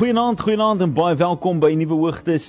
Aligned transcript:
Goeienaand, 0.00 0.40
goeienaand 0.40 0.80
en 0.80 0.92
baie 0.96 1.16
welkom 1.20 1.58
by 1.60 1.74
Nuwe 1.76 1.98
Hoogtes. 2.00 2.46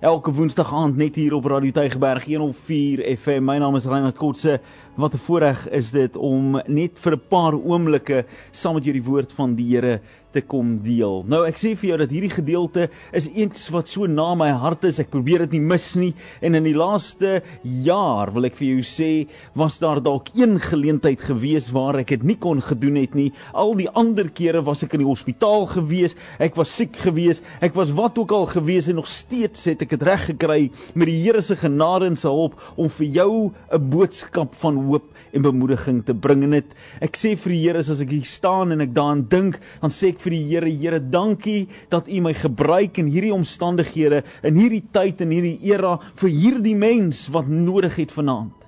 Elke 0.00 0.32
Woensdag 0.32 0.70
aand 0.72 0.96
net 0.96 1.18
hier 1.20 1.34
op 1.36 1.44
Radio 1.52 1.74
Tygerberg 1.76 2.24
104 2.24 3.02
FM. 3.18 3.44
My 3.44 3.58
naam 3.60 3.76
is 3.76 3.84
Reinhard 3.84 4.16
Kotse. 4.16 4.54
Wat 4.96 5.12
'n 5.12 5.20
voorreg 5.26 5.66
is 5.68 5.90
dit 5.92 6.16
om 6.16 6.56
net 6.64 6.96
vir 6.96 7.12
'n 7.12 7.20
paar 7.28 7.52
oomblikke 7.52 8.24
saam 8.52 8.74
met 8.74 8.84
jou 8.84 8.94
die 8.96 9.04
woord 9.04 9.32
van 9.32 9.54
die 9.54 9.68
Here 9.76 10.00
te 10.34 10.42
kom 10.42 10.76
deel. 10.84 11.22
Nou 11.30 11.44
ek 11.46 11.58
sê 11.60 11.74
vir 11.78 11.92
jou 11.92 11.98
dat 12.02 12.12
hierdie 12.14 12.32
gedeelte 12.32 12.88
is 13.14 13.28
iets 13.30 13.68
wat 13.74 13.90
so 13.90 14.08
na 14.10 14.32
my 14.38 14.50
hart 14.60 14.84
is. 14.88 15.00
Ek 15.02 15.12
probeer 15.12 15.44
dit 15.46 15.56
nie 15.56 15.64
mis 15.74 15.86
nie 16.00 16.12
en 16.44 16.58
in 16.58 16.66
die 16.66 16.76
laaste 16.76 17.38
jaar 17.86 18.32
wil 18.34 18.48
ek 18.48 18.58
vir 18.58 18.74
jou 18.74 18.84
sê 18.88 19.10
was 19.58 19.78
daar 19.82 20.02
dalk 20.04 20.32
een 20.34 20.58
geleentheid 20.62 21.22
gewees 21.22 21.70
waar 21.74 22.00
ek 22.02 22.14
dit 22.16 22.26
nie 22.32 22.38
kon 22.40 22.62
gedoen 22.64 22.98
het 23.00 23.14
nie. 23.18 23.30
Al 23.54 23.74
die 23.78 23.88
ander 23.90 24.30
kere 24.34 24.64
was 24.66 24.84
ek 24.86 24.96
in 24.98 25.04
die 25.04 25.08
hospitaal 25.08 25.68
gewees, 25.70 26.18
ek 26.42 26.58
was 26.58 26.74
siek 26.74 26.96
gewees, 27.04 27.42
ek 27.64 27.76
was 27.78 27.92
wat 27.94 28.18
ook 28.20 28.34
al 28.34 28.48
gewees 28.50 28.90
en 28.90 28.98
nog 29.00 29.10
steeds 29.10 29.68
het 29.70 29.82
ek 29.84 29.94
dit 29.94 30.06
reg 30.06 30.28
gekry 30.32 30.60
met 30.94 31.10
die 31.10 31.20
Here 31.24 31.40
se 31.42 31.56
genade 31.56 32.10
en 32.10 32.18
sy 32.18 32.28
hulp 32.28 32.58
om 32.76 32.90
vir 32.98 33.06
jou 33.20 33.32
'n 33.72 33.90
boodskap 33.90 34.54
van 34.60 34.76
hoop 34.88 35.13
en 35.34 35.44
bemoediging 35.44 36.02
te 36.06 36.14
bring. 36.14 36.44
En 36.46 36.56
dit 36.56 36.74
ek 37.04 37.18
sê 37.18 37.34
vir 37.36 37.54
die 37.56 37.62
Here 37.64 37.82
as 37.82 38.02
ek 38.02 38.12
hier 38.14 38.28
staan 38.28 38.74
en 38.74 38.84
ek 38.84 38.94
daaraan 38.96 39.24
dink 39.30 39.60
dan 39.82 39.92
sê 39.92 40.12
ek 40.14 40.20
vir 40.24 40.36
die 40.36 40.42
Here 40.52 40.70
Here 40.70 41.00
dankie 41.00 41.68
dat 41.92 42.08
U 42.08 42.24
my 42.24 42.34
gebruik 42.38 43.00
in 43.02 43.12
hierdie 43.12 43.34
omstandighede 43.34 44.24
in 44.46 44.60
hierdie 44.60 44.84
tyd 44.94 45.24
en 45.24 45.34
hierdie 45.34 45.58
era 45.74 45.96
vir 46.20 46.34
hierdie 46.34 46.76
mens 46.78 47.26
wat 47.34 47.50
nodig 47.50 47.98
het 48.00 48.14
vanaand 48.14 48.63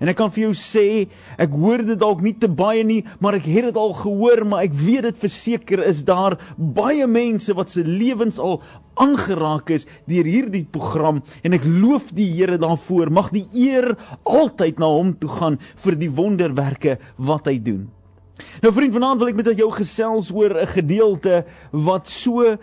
En 0.00 0.08
ek 0.12 0.18
kan 0.18 0.32
vir 0.32 0.48
jou 0.48 0.54
sê, 0.58 0.86
ek 1.40 1.54
hoor 1.56 1.84
dit 1.86 1.98
dalk 1.98 2.22
nie 2.24 2.34
te 2.36 2.48
baie 2.48 2.84
nie, 2.84 3.02
maar 3.20 3.38
ek 3.38 3.48
het 3.48 3.70
dit 3.70 3.80
al 3.80 3.94
gehoor, 3.96 4.44
maar 4.48 4.66
ek 4.66 4.76
weet 4.76 5.08
dit 5.08 5.22
verseker 5.22 5.84
is 5.86 6.04
daar 6.06 6.38
baie 6.56 7.06
mense 7.06 7.54
wat 7.56 7.72
se 7.72 7.84
lewens 7.86 8.38
al 8.38 8.60
aangeraak 8.96 9.70
is 9.76 9.84
deur 10.08 10.28
hierdie 10.28 10.64
program 10.72 11.20
en 11.44 11.56
ek 11.56 11.66
loof 11.68 12.14
die 12.16 12.28
Here 12.36 12.56
daarvoor. 12.60 13.12
Mag 13.12 13.30
die 13.34 13.46
eer 13.56 13.94
altyd 14.24 14.80
na 14.82 14.88
hom 14.92 15.14
toe 15.20 15.30
gaan 15.38 15.60
vir 15.84 16.00
die 16.00 16.12
wonderwerke 16.12 16.96
wat 17.16 17.48
hy 17.48 17.58
doen. 17.62 17.86
Nou 18.60 18.72
vriend, 18.76 18.92
vanaand 18.92 19.20
wil 19.20 19.30
ek 19.30 19.38
met 19.38 19.48
jou 19.56 19.70
gesels 19.72 20.28
oor 20.34 20.52
'n 20.60 20.68
gedeelte 20.68 21.44
wat 21.72 22.08
so 22.08 22.44
uh, 22.44 22.56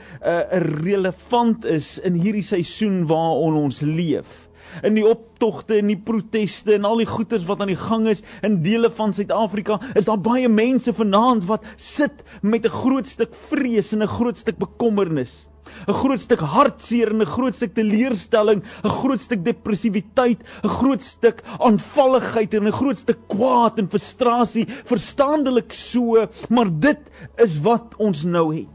relevant 0.86 1.66
is 1.66 1.98
in 1.98 2.14
hierdie 2.14 2.46
seisoen 2.46 3.08
waarin 3.10 3.58
ons 3.58 3.82
leef 3.82 4.43
in 4.84 4.96
die 4.96 5.06
optogte 5.08 5.78
en 5.78 5.88
die 5.88 6.00
proteste 6.00 6.74
en 6.74 6.86
al 6.86 6.98
die 6.98 7.10
goeters 7.10 7.46
wat 7.46 7.62
aan 7.62 7.72
die 7.74 7.80
gang 7.80 8.08
is 8.08 8.24
in 8.42 8.62
dele 8.66 8.90
van 8.90 9.14
Suid-Afrika, 9.14 9.80
is 9.96 10.06
daar 10.10 10.22
baie 10.22 10.50
mense 10.50 10.94
vanaand 10.94 11.48
wat 11.50 11.66
sit 11.78 12.24
met 12.42 12.66
'n 12.66 12.78
groot 12.84 13.08
stuk 13.08 13.34
vrees 13.36 13.94
en 13.94 14.04
'n 14.04 14.08
groot 14.08 14.38
stuk 14.38 14.58
bekommernis. 14.58 15.48
'n 15.88 15.96
groot 16.02 16.22
stuk 16.22 16.42
hartseer 16.56 17.12
en 17.14 17.22
'n 17.22 17.34
groot 17.36 17.56
stuk 17.56 17.74
teleurstelling, 17.76 18.62
'n 18.84 18.96
groot 19.00 19.20
stuk 19.20 19.42
depressiwiteit, 19.46 20.40
'n 20.64 20.76
groot 20.80 21.02
stuk 21.02 21.44
aanvalligheid 21.60 22.54
en 22.54 22.68
'n 22.68 22.80
groot 22.82 22.98
stuk 22.98 23.20
kwaad 23.28 23.80
en 23.80 23.90
frustrasie, 23.90 24.68
verstaandelik 24.92 25.72
so, 25.72 26.28
maar 26.50 26.70
dit 26.70 27.02
is 27.38 27.60
wat 27.62 27.96
ons 27.98 28.24
nou 28.24 28.48
het. 28.56 28.73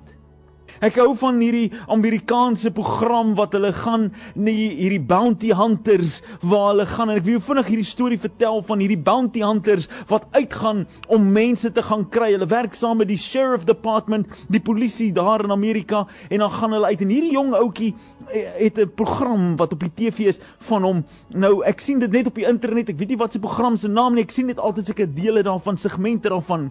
Ek 0.78 0.94
hou 1.02 1.10
van 1.18 1.40
hierdie 1.42 1.72
Amerikaanse 1.90 2.70
program 2.70 3.32
wat 3.38 3.56
hulle 3.56 3.72
gaan 3.74 4.04
nie 4.38 4.68
hierdie 4.78 5.02
bounty 5.02 5.50
hunters 5.58 6.20
waar 6.38 6.68
hulle 6.70 6.86
gaan 6.86 7.10
en 7.10 7.18
ek 7.18 7.24
wil 7.26 7.34
jou 7.38 7.46
vinnig 7.48 7.70
hierdie 7.72 7.88
storie 7.88 8.20
vertel 8.22 8.62
van 8.68 8.84
hierdie 8.84 9.00
bounty 9.08 9.42
hunters 9.42 9.88
wat 10.10 10.28
uitgaan 10.36 10.84
om 11.10 11.26
mense 11.34 11.72
te 11.74 11.82
gaan 11.82 12.06
kry. 12.14 12.30
Hulle 12.36 12.46
werk 12.46 12.78
saam 12.78 13.02
met 13.02 13.10
die 13.10 13.18
sheriff 13.18 13.66
department, 13.66 14.30
die 14.46 14.62
polisie 14.62 15.10
daar 15.16 15.42
in 15.42 15.54
Amerika 15.54 16.04
en 16.28 16.44
dan 16.44 16.54
gaan 16.60 16.76
hulle 16.76 16.92
uit 16.92 17.02
en 17.02 17.14
hierdie 17.16 17.34
jong 17.34 17.52
ouetjie 17.58 17.90
eh, 18.30 18.46
het 18.62 18.78
'n 18.78 18.94
program 18.94 19.56
wat 19.58 19.72
op 19.74 19.82
die 19.82 19.94
TV 19.98 20.30
is 20.30 20.40
van 20.70 20.82
hom. 20.82 21.04
Nou 21.34 21.64
ek 21.66 21.80
sien 21.80 21.98
dit 21.98 22.12
net 22.12 22.26
op 22.26 22.34
die 22.34 22.46
internet. 22.46 22.88
Ek 22.88 22.98
weet 22.98 23.08
nie 23.08 23.18
wat 23.18 23.32
se 23.32 23.38
program 23.38 23.76
se 23.76 23.88
naam 23.88 24.14
nie. 24.14 24.22
Ek 24.22 24.30
sien 24.30 24.46
net 24.46 24.58
altyd 24.58 24.86
seker 24.86 25.14
dele 25.14 25.42
daarvan, 25.42 25.77
segmente 25.77 26.28
daarvan. 26.28 26.70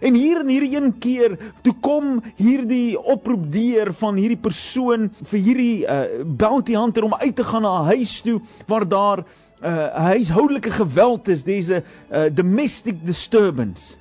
En 0.00 0.14
hier 0.14 0.40
in 0.40 0.48
hierdie 0.48 0.76
een 0.76 0.92
keer, 0.98 1.36
toe 1.62 1.74
kom 1.80 2.22
hierdie 2.36 2.98
oproep 2.98 3.46
deur 3.52 3.92
van 4.00 4.18
hierdie 4.18 4.40
persoon 4.40 5.10
vir 5.30 5.40
hierdie 5.40 5.86
uh, 5.86 6.22
bounty 6.24 6.74
hunter 6.74 7.06
om 7.06 7.14
uit 7.14 7.36
te 7.36 7.44
gaan 7.44 7.62
na 7.62 7.80
'n 7.80 7.90
huis 7.94 8.22
toe 8.22 8.40
waar 8.66 8.88
daar 8.88 9.18
'n 9.18 9.66
uh, 9.66 9.94
huishoudelike 10.10 10.70
geweld 10.70 11.28
is, 11.28 11.42
dis 11.42 11.70
'n 11.70 11.82
uh, 12.10 12.28
domestic 12.32 13.06
disturbance. 13.06 13.96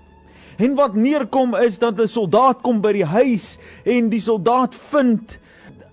En 0.58 0.76
wat 0.76 0.96
neerkom 0.96 1.56
is 1.56 1.80
dat 1.80 2.00
'n 2.00 2.08
soldaat 2.08 2.62
kom 2.62 2.82
by 2.82 2.92
die 2.92 3.06
huis 3.06 3.58
en 3.84 4.10
die 4.10 4.22
soldaat 4.22 4.76
vind 4.76 5.40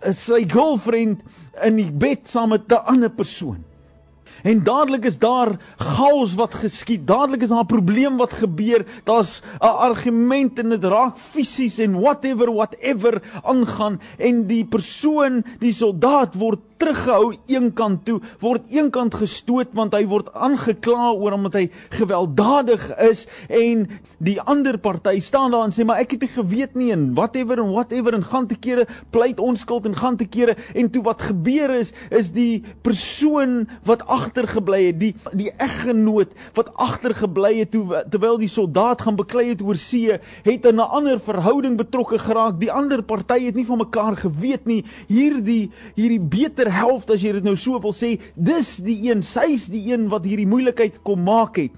uh, 0.05 0.12
sy 0.12 0.44
girlfriend 0.49 1.21
in 1.62 1.77
die 1.77 1.93
bed 1.93 2.28
saam 2.28 2.49
met 2.49 2.72
'n 2.72 2.84
ander 2.87 3.10
persoon. 3.10 3.70
En 4.43 4.62
dadelik 4.65 5.05
is 5.05 5.19
daar 5.19 5.56
chaos 5.77 6.34
wat 6.34 6.55
geskied. 6.55 7.06
Dadelik 7.06 7.43
is 7.43 7.49
daar 7.49 7.65
'n 7.65 7.67
probleem 7.67 8.17
wat 8.17 8.33
gebeur. 8.33 8.87
Daar's 9.05 9.43
'n 9.61 9.67
argument 9.67 10.59
en 10.59 10.69
dit 10.69 10.84
raak 10.84 11.17
fisies 11.17 11.78
en 11.78 12.01
whatever 12.01 12.53
whatever 12.53 13.23
aangaan 13.43 14.01
en 14.19 14.47
die 14.47 14.65
persoon, 14.65 15.45
die 15.59 15.73
soldaat 15.73 16.34
word 16.34 16.61
teruggehou 16.81 17.34
eenkant 17.53 18.05
toe, 18.06 18.19
word 18.41 18.71
eenkant 18.73 19.15
gestoot 19.21 19.75
want 19.77 19.95
hy 19.97 20.06
word 20.09 20.31
aangekla 20.33 21.12
oor 21.12 21.37
omdat 21.37 21.59
hy 21.59 21.65
gewelddadig 21.93 22.87
is 23.11 23.27
en 23.49 23.84
die 24.25 24.39
ander 24.41 24.78
party 24.81 25.19
staan 25.25 25.53
daar 25.53 25.67
en 25.69 25.75
sê 25.75 25.84
maar 25.84 26.01
ek 26.01 26.17
het 26.17 26.25
nie 26.25 26.33
geweet 26.33 26.78
nie 26.78 26.91
en 26.95 27.11
whatever 27.19 27.61
en 27.61 27.72
whatever 27.75 28.17
en 28.17 28.25
gaan 28.25 28.49
te 28.49 28.57
kere 28.57 28.87
pleit 29.12 29.41
onskuld 29.41 29.89
en 29.91 29.99
gaan 29.99 30.17
te 30.21 30.28
kere 30.28 30.57
en 30.75 30.91
toe 30.93 31.05
wat 31.05 31.25
gebeur 31.28 31.75
is 31.77 31.93
is 32.09 32.33
die 32.37 32.62
persoon 32.87 33.67
wat 33.89 34.05
agtergebly 34.31 34.85
het, 34.87 34.99
die 35.01 35.13
die 35.37 35.51
eggenoot 35.59 36.31
wat 36.55 36.71
agtergebly 36.79 37.53
het 37.59 37.73
toe 37.75 38.03
terwyl 38.11 38.39
die 38.41 38.51
soldaat 38.51 39.03
gaan 39.03 39.19
beklei 39.19 39.51
het 39.51 39.63
oor 39.63 39.79
see, 39.79 40.19
het 40.47 40.67
in 40.67 40.79
'n 40.79 40.91
ander 40.99 41.21
verhouding 41.21 41.77
betrokke 41.77 42.19
geraak. 42.19 42.61
Die 42.61 42.73
ander 42.73 43.03
party 43.03 43.45
het 43.45 43.55
nie 43.55 43.67
van 43.67 43.79
mekaar 43.79 44.17
geweet 44.17 44.67
nie. 44.67 44.85
Hierdie 45.09 45.71
hierdie 45.97 46.21
beter 46.21 46.73
helfte 46.73 47.13
as 47.13 47.23
jy 47.23 47.33
dit 47.33 47.45
nou 47.45 47.57
so 47.57 47.79
wil 47.81 47.93
sê, 47.93 48.21
dis 48.35 48.77
die 48.77 49.11
een, 49.11 49.23
sy's 49.23 49.67
die 49.67 49.93
een 49.93 50.09
wat 50.09 50.25
hierdie 50.25 50.47
moeilikheid 50.47 51.03
kom 51.03 51.23
maak 51.23 51.57
het. 51.57 51.73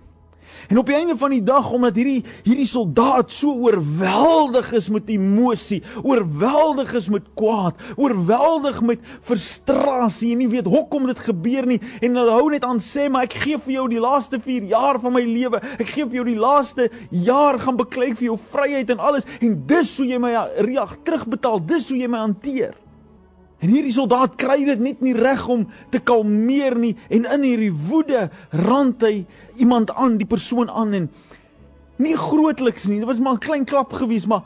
En 0.69 0.79
op 0.79 0.89
die 0.89 0.97
einde 0.97 1.17
van 1.19 1.35
die 1.35 1.43
dag 1.45 1.71
omdat 1.73 1.97
hierdie 1.99 2.23
hierdie 2.47 2.69
soldaat 2.69 3.31
so 3.33 3.53
oorweldig 3.67 4.73
is 4.79 4.89
met 4.93 5.11
emosie, 5.13 5.83
oorweldig 6.03 6.95
is 6.99 7.09
met 7.13 7.27
kwaad, 7.39 7.81
oorweldig 7.97 8.81
met 8.87 9.03
frustrasie 9.21 10.33
en 10.33 10.43
nie 10.45 10.51
weet 10.53 10.71
hoekom 10.71 11.09
dit 11.11 11.25
gebeur 11.29 11.69
nie 11.69 11.81
en 12.01 12.21
hulle 12.21 12.37
hou 12.37 12.51
net 12.53 12.67
aan 12.67 12.81
sê 12.83 13.09
maar 13.13 13.29
ek 13.29 13.39
gee 13.45 13.61
vir 13.67 13.77
jou 13.79 13.89
die 13.93 14.03
laaste 14.03 14.41
4 14.43 14.69
jaar 14.71 15.01
van 15.03 15.17
my 15.17 15.25
lewe. 15.27 15.61
Ek 15.79 15.91
gee 15.95 16.07
vir 16.07 16.21
jou 16.21 16.29
die 16.29 16.41
laaste 16.41 16.89
jaar 17.25 17.59
gaan 17.63 17.79
beklei 17.81 18.13
vir 18.15 18.31
jou 18.33 18.39
vryheid 18.53 18.91
en 18.95 19.03
alles 19.03 19.29
en 19.41 19.59
dis 19.69 19.97
hoe 19.99 20.09
jy 20.09 20.21
my 20.23 20.33
reag 20.69 20.97
terugbetaal. 21.07 21.63
Dis 21.67 21.91
hoe 21.93 22.01
jy 22.01 22.11
my 22.11 22.25
hanteer. 22.27 22.82
En 23.63 23.71
hierdie 23.71 23.95
soldaat 23.95 24.35
kry 24.41 24.65
dit 24.67 24.81
net 24.83 25.03
nie 25.05 25.15
reg 25.15 25.45
om 25.51 25.69
te 25.95 26.01
kalmeer 26.03 26.75
nie 26.79 26.97
en 27.15 27.29
in 27.37 27.45
hierdie 27.47 27.71
woede 27.71 28.25
rand 28.51 29.05
hy 29.07 29.23
iemand 29.63 29.93
aan, 29.95 30.19
die 30.19 30.27
persoon 30.27 30.71
aan 30.71 30.97
en 30.99 31.07
nie 32.03 32.17
grootliks 32.19 32.89
nie. 32.91 32.99
Dit 32.99 33.07
was 33.07 33.23
maar 33.23 33.39
'n 33.39 33.47
klein 33.47 33.65
klap 33.65 33.93
gewees, 33.93 34.27
maar 34.27 34.43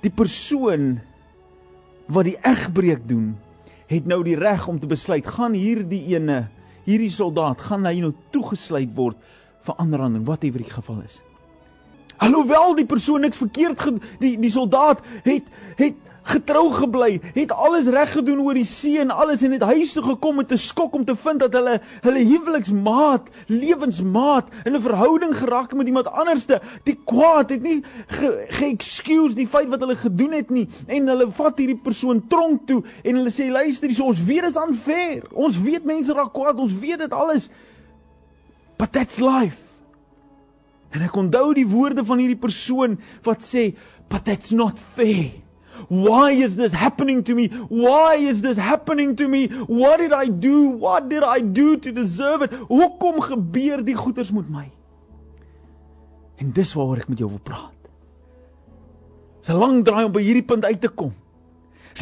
die 0.00 0.10
persoon 0.10 1.00
wat 2.08 2.24
die 2.24 2.38
egbreek 2.40 3.04
doen, 3.08 3.36
het 3.86 4.06
nou 4.06 4.22
die 4.24 4.36
reg 4.36 4.68
om 4.68 4.78
te 4.80 4.86
besluit 4.86 5.26
gaan 5.26 5.52
hierdie 5.52 6.14
ene, 6.16 6.48
hierdie 6.84 7.12
soldaat 7.12 7.60
gaan 7.60 7.84
hy 7.84 8.00
nou 8.00 8.14
toegesluit 8.30 8.94
word 8.96 9.16
vir 9.60 9.74
aanranding, 9.76 10.24
whatever 10.24 10.58
die 10.58 10.72
geval 10.72 11.02
is. 11.04 11.20
Alhoewel 12.16 12.74
die 12.74 12.86
persoon 12.86 13.20
niks 13.20 13.36
verkeerd 13.36 14.00
die 14.18 14.36
die 14.40 14.50
soldaat 14.50 15.04
het 15.22 15.44
het 15.76 16.07
getrou 16.28 16.68
gebly, 16.76 17.18
het 17.34 17.52
alles 17.52 17.88
reg 17.92 18.12
gedoen 18.12 18.40
oor 18.44 18.58
die 18.58 18.66
see 18.68 19.00
en 19.00 19.12
alles 19.14 19.42
en 19.46 19.54
het 19.56 19.64
huis 19.70 19.94
toe 19.96 20.02
gekom 20.04 20.36
met 20.36 20.52
'n 20.52 20.58
skok 20.58 20.94
om 20.94 21.04
te 21.04 21.16
vind 21.16 21.40
dat 21.40 21.52
hulle 21.52 21.80
hulle 22.02 22.24
huweliksmaat, 22.24 23.28
lewensmaat 23.46 24.46
in 24.64 24.74
'n 24.76 24.80
verhouding 24.80 25.34
geraak 25.36 25.74
met 25.74 25.86
iemand 25.86 26.06
anderste. 26.06 26.60
Die 26.84 26.98
kwaad 27.04 27.50
het 27.50 27.62
nie 27.62 27.82
ge-excuse 28.06 29.28
ge 29.28 29.34
die 29.34 29.48
feit 29.48 29.68
wat 29.68 29.80
hulle 29.80 29.96
gedoen 29.96 30.32
het 30.32 30.50
nie 30.50 30.68
en 30.86 31.08
hulle 31.08 31.30
vat 31.30 31.58
hierdie 31.58 31.80
persoon 31.82 32.26
tronk 32.28 32.66
toe 32.66 32.82
en 33.04 33.16
hulle 33.16 33.30
sê 33.30 33.50
luister, 33.50 33.92
so 33.92 34.04
ons 34.04 34.24
weet 34.24 34.42
dit 34.42 34.50
is 34.50 34.56
unfair. 34.68 35.22
Ons 35.32 35.60
weet 35.60 35.84
mense 35.84 36.12
raak 36.12 36.32
kwaad, 36.32 36.58
ons 36.58 36.78
weet 36.78 36.98
dit 36.98 37.12
alles. 37.12 37.48
But 38.76 38.92
that's 38.92 39.20
life. 39.20 39.68
En 40.90 41.02
ek 41.02 41.16
onthou 41.16 41.52
die 41.54 41.66
woorde 41.66 42.04
van 42.04 42.18
hierdie 42.18 42.40
persoon 42.40 42.98
wat 43.22 43.42
sê, 43.42 43.74
"But 44.08 44.24
that's 44.24 44.50
not 44.50 44.78
fair." 44.78 45.47
Why 45.88 46.32
is 46.32 46.56
this 46.56 46.72
happening 46.72 47.22
to 47.24 47.34
me? 47.34 47.48
Why 47.68 48.16
is 48.16 48.42
this 48.42 48.58
happening 48.58 49.14
to 49.16 49.28
me? 49.28 49.46
What 49.66 49.98
did 49.98 50.12
I 50.12 50.26
do? 50.26 50.70
What 50.70 51.08
did 51.08 51.22
I 51.22 51.40
do 51.40 51.76
to 51.78 51.92
deserve 51.92 52.42
it? 52.42 52.52
Hoekom 52.68 53.20
gebeur 53.20 53.84
die 53.84 53.96
goeters 53.96 54.30
met 54.34 54.50
my? 54.50 54.66
En 56.38 56.52
dis 56.52 56.72
waaroor 56.74 57.02
ek 57.02 57.08
met 57.08 57.18
jou 57.18 57.30
wil 57.30 57.42
praat. 57.42 57.74
Dis 59.40 59.50
'n 59.50 59.58
lang 59.58 59.84
draai 59.84 60.04
om 60.04 60.12
by 60.12 60.22
hierdie 60.22 60.44
punt 60.44 60.64
uit 60.64 60.80
te 60.80 60.88
kom. 60.88 61.14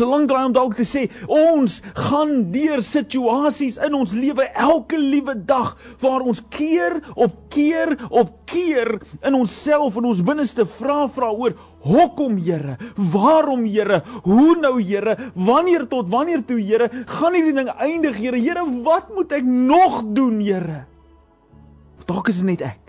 Lang 0.05 0.27
draai 0.29 0.45
om 0.47 0.53
dalk 0.53 0.77
te 0.77 0.85
sê 0.85 1.07
ons 1.27 1.79
gaan 1.97 2.51
deur 2.53 2.83
situasies 2.85 3.79
in 3.87 3.97
ons 3.97 4.13
lewe 4.13 4.45
elke 4.53 4.99
liewe 5.01 5.35
dag 5.49 5.75
waar 6.03 6.27
ons 6.27 6.43
keer 6.53 7.01
op 7.15 7.39
keer 7.53 7.97
op 8.11 8.35
keer 8.51 8.99
in 9.25 9.39
onsself 9.39 9.97
en 9.97 10.11
ons 10.13 10.23
binneste 10.27 10.67
vra 10.79 11.07
vra 11.09 11.33
oor 11.33 11.57
hoekom 11.87 12.37
Here? 12.43 12.77
Waarom 12.97 13.65
Here? 13.65 14.03
Hoe 14.25 14.57
nou 14.61 14.77
Here? 14.83 15.17
Wanneer 15.35 15.87
tot 15.89 16.11
wanneer 16.11 16.45
toe 16.45 16.59
Here? 16.61 16.91
Gaan 17.07 17.37
hierdie 17.39 17.55
ding 17.57 17.71
eindig 17.79 18.19
Here? 18.19 18.41
Here, 18.41 18.67
wat 18.85 19.13
moet 19.15 19.33
ek 19.39 19.47
nog 19.47 20.03
doen 20.17 20.41
Here? 20.43 20.85
Dalk 22.07 22.31
is 22.31 22.43
dit 22.43 22.53
net 22.55 22.67
ek. 22.67 22.86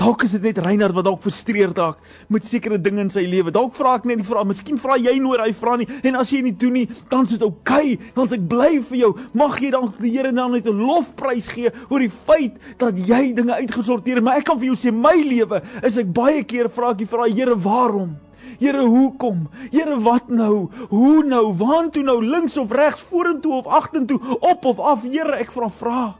Dalk 0.00 0.22
is 0.24 0.32
dit 0.32 0.46
net 0.48 0.58
Reinhard 0.64 0.94
wat 0.96 1.04
dalk 1.04 1.20
frustreerd 1.20 1.76
raak 1.76 1.98
met 2.32 2.46
sekere 2.48 2.78
dinge 2.80 3.02
in 3.04 3.10
sy 3.12 3.26
lewe. 3.28 3.52
Dalk 3.52 3.74
vra 3.76 3.98
ek 3.98 4.06
net 4.08 4.22
die 4.22 4.24
vraag, 4.24 4.46
miskien 4.48 4.78
vra 4.80 4.96
jy 4.96 5.12
nooit 5.20 5.42
hy 5.42 5.50
vra 5.58 5.74
nie 5.76 5.86
en 6.08 6.16
as 6.16 6.30
jy 6.32 6.40
nie 6.46 6.54
doen 6.56 6.72
nie, 6.78 6.86
dan 7.12 7.26
is 7.28 7.34
dit 7.34 7.44
oukei. 7.44 7.98
Okay, 7.98 8.12
dan 8.16 8.30
sê 8.30 8.38
ek 8.38 8.46
bly 8.48 8.70
vir 8.88 8.98
jou. 9.02 9.10
Mag 9.36 9.58
jy 9.60 9.74
dan 9.74 9.90
die 9.98 10.14
Here 10.14 10.32
dan 10.32 10.56
net 10.56 10.66
'n 10.66 10.80
lofprys 10.80 11.50
gee 11.52 11.68
oor 11.90 12.00
die 12.00 12.08
feit 12.08 12.56
dat 12.78 12.96
jy 12.96 13.34
dinge 13.36 13.52
uitgesorteer 13.52 14.16
het. 14.16 14.24
Maar 14.24 14.38
ek 14.38 14.44
kan 14.44 14.58
vir 14.58 14.72
jou 14.72 14.76
sê 14.76 14.90
my 14.90 15.16
lewe 15.20 15.60
is 15.84 15.98
ek 15.98 16.08
baie 16.12 16.44
keer 16.44 16.68
vra 16.68 16.90
ek 16.90 16.98
die 17.04 17.06
vraag, 17.06 17.36
Here, 17.36 17.54
waarom? 17.54 18.16
Here, 18.58 18.80
hoekom? 18.80 19.48
Here, 19.70 20.00
wat 20.00 20.28
nou? 20.28 20.70
Hoe 20.88 21.24
nou? 21.24 21.52
Waartoe 21.52 22.02
nou? 22.02 22.24
Links 22.24 22.56
of 22.56 22.72
regs, 22.72 23.00
vorentoe 23.00 23.52
of 23.52 23.66
agtertoe, 23.66 24.18
op 24.40 24.64
of 24.64 24.80
af? 24.80 25.02
Here, 25.02 25.36
ek 25.36 25.52
vra 25.52 25.68
vra. 25.68 26.14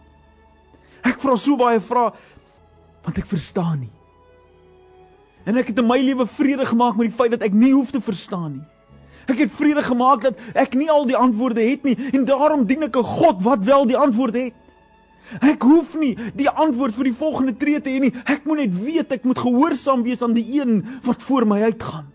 Ek 1.03 1.19
vra 1.19 1.37
so 1.37 1.56
baie 1.56 1.81
vrae 1.81 2.12
want 3.05 3.19
ek 3.19 3.26
verstaan 3.26 3.81
nie. 3.81 3.93
En 5.49 5.56
ek 5.56 5.73
het 5.73 5.81
in 5.81 5.88
my 5.88 5.99
lewe 6.05 6.26
vrede 6.29 6.67
gemaak 6.69 6.97
met 6.97 7.08
die 7.08 7.17
feit 7.17 7.32
dat 7.35 7.43
ek 7.47 7.56
nie 7.56 7.73
hoef 7.73 7.91
te 7.94 8.00
verstaan 8.00 8.58
nie. 8.58 8.67
Ek 9.31 9.38
het 9.44 9.52
vrede 9.55 9.82
gemaak 9.87 10.25
dat 10.26 10.41
ek 10.58 10.75
nie 10.75 10.91
al 10.91 11.06
die 11.06 11.17
antwoorde 11.17 11.62
het 11.62 11.85
nie 11.87 11.97
en 12.12 12.25
daarom 12.29 12.67
dien 12.67 12.82
ek 12.82 12.97
'n 12.97 13.05
God 13.05 13.43
wat 13.43 13.64
wel 13.64 13.87
die 13.87 13.97
antwoorde 13.97 14.50
het. 14.50 14.55
Ek 15.41 15.62
hoef 15.62 15.94
nie 15.94 16.17
die 16.35 16.50
antwoord 16.50 16.94
vir 16.94 17.05
die 17.05 17.14
volgende 17.14 17.56
tree 17.56 17.81
te 17.81 17.91
hê 17.91 18.00
nie. 18.00 18.14
Ek 18.26 18.44
moet 18.44 18.67
net 18.67 18.75
weet 18.75 19.12
ek 19.12 19.25
moet 19.25 19.38
gehoorsaam 19.38 20.02
wees 20.02 20.23
aan 20.23 20.35
die 20.35 20.61
een 20.61 20.82
wat 21.06 21.23
voor 21.23 21.47
my 21.47 21.62
uitgaan. 21.62 22.11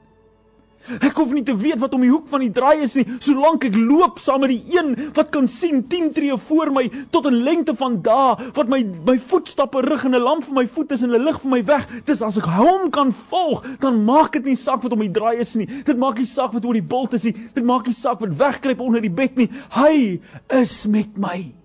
Ek 1.01 1.17
hoef 1.17 1.31
nie 1.33 1.43
te 1.45 1.55
weet 1.57 1.79
wat 1.81 1.93
om 1.97 2.03
die 2.05 2.11
hoek 2.11 2.27
van 2.29 2.43
die 2.45 2.51
draai 2.53 2.83
is 2.85 2.95
nie, 2.97 3.05
solank 3.23 3.65
ek 3.65 3.77
loop 3.77 4.19
saam 4.21 4.43
met 4.43 4.53
die 4.53 4.77
een 4.77 4.93
wat 5.17 5.31
kan 5.33 5.47
sien 5.49 5.83
10 5.89 6.11
tree 6.13 6.37
voor 6.47 6.71
my 6.75 6.85
tot 7.11 7.25
'n 7.25 7.41
lengte 7.47 7.75
van 7.75 8.01
dae 8.01 8.35
wat 8.53 8.69
my 8.69 8.83
my 9.05 9.17
voetstappe 9.17 9.81
rig 9.81 10.05
en 10.05 10.15
'n 10.15 10.21
lamp 10.21 10.43
vir 10.45 10.53
my 10.53 10.67
voet 10.67 10.91
is 10.91 11.03
en 11.03 11.11
'n 11.11 11.25
lig 11.25 11.41
vir 11.41 11.51
my 11.51 11.63
weg. 11.63 11.87
Dis 12.05 12.21
as 12.21 12.37
ek 12.37 12.45
hom 12.45 12.89
kan 12.91 13.13
volg, 13.29 13.65
dan 13.79 14.05
maak 14.05 14.33
dit 14.33 14.45
nie 14.45 14.55
saak 14.55 14.83
wat 14.83 14.91
om 14.91 14.99
die 14.99 15.11
draai 15.11 15.39
is 15.39 15.55
nie. 15.55 15.65
Dit 15.65 15.97
maak 15.97 16.17
nie 16.17 16.25
saak 16.25 16.53
wat 16.53 16.65
oor 16.65 16.73
die 16.73 16.81
bult 16.81 17.13
is 17.13 17.23
nie. 17.23 17.35
Dit 17.53 17.63
maak 17.63 17.85
nie 17.85 17.93
saak 17.93 18.19
wat 18.19 18.37
wegkruip 18.37 18.79
onder 18.79 19.01
die 19.01 19.09
bed 19.09 19.35
nie. 19.35 19.49
Hy 19.69 20.21
is 20.49 20.85
met 20.85 21.17
my. 21.17 21.64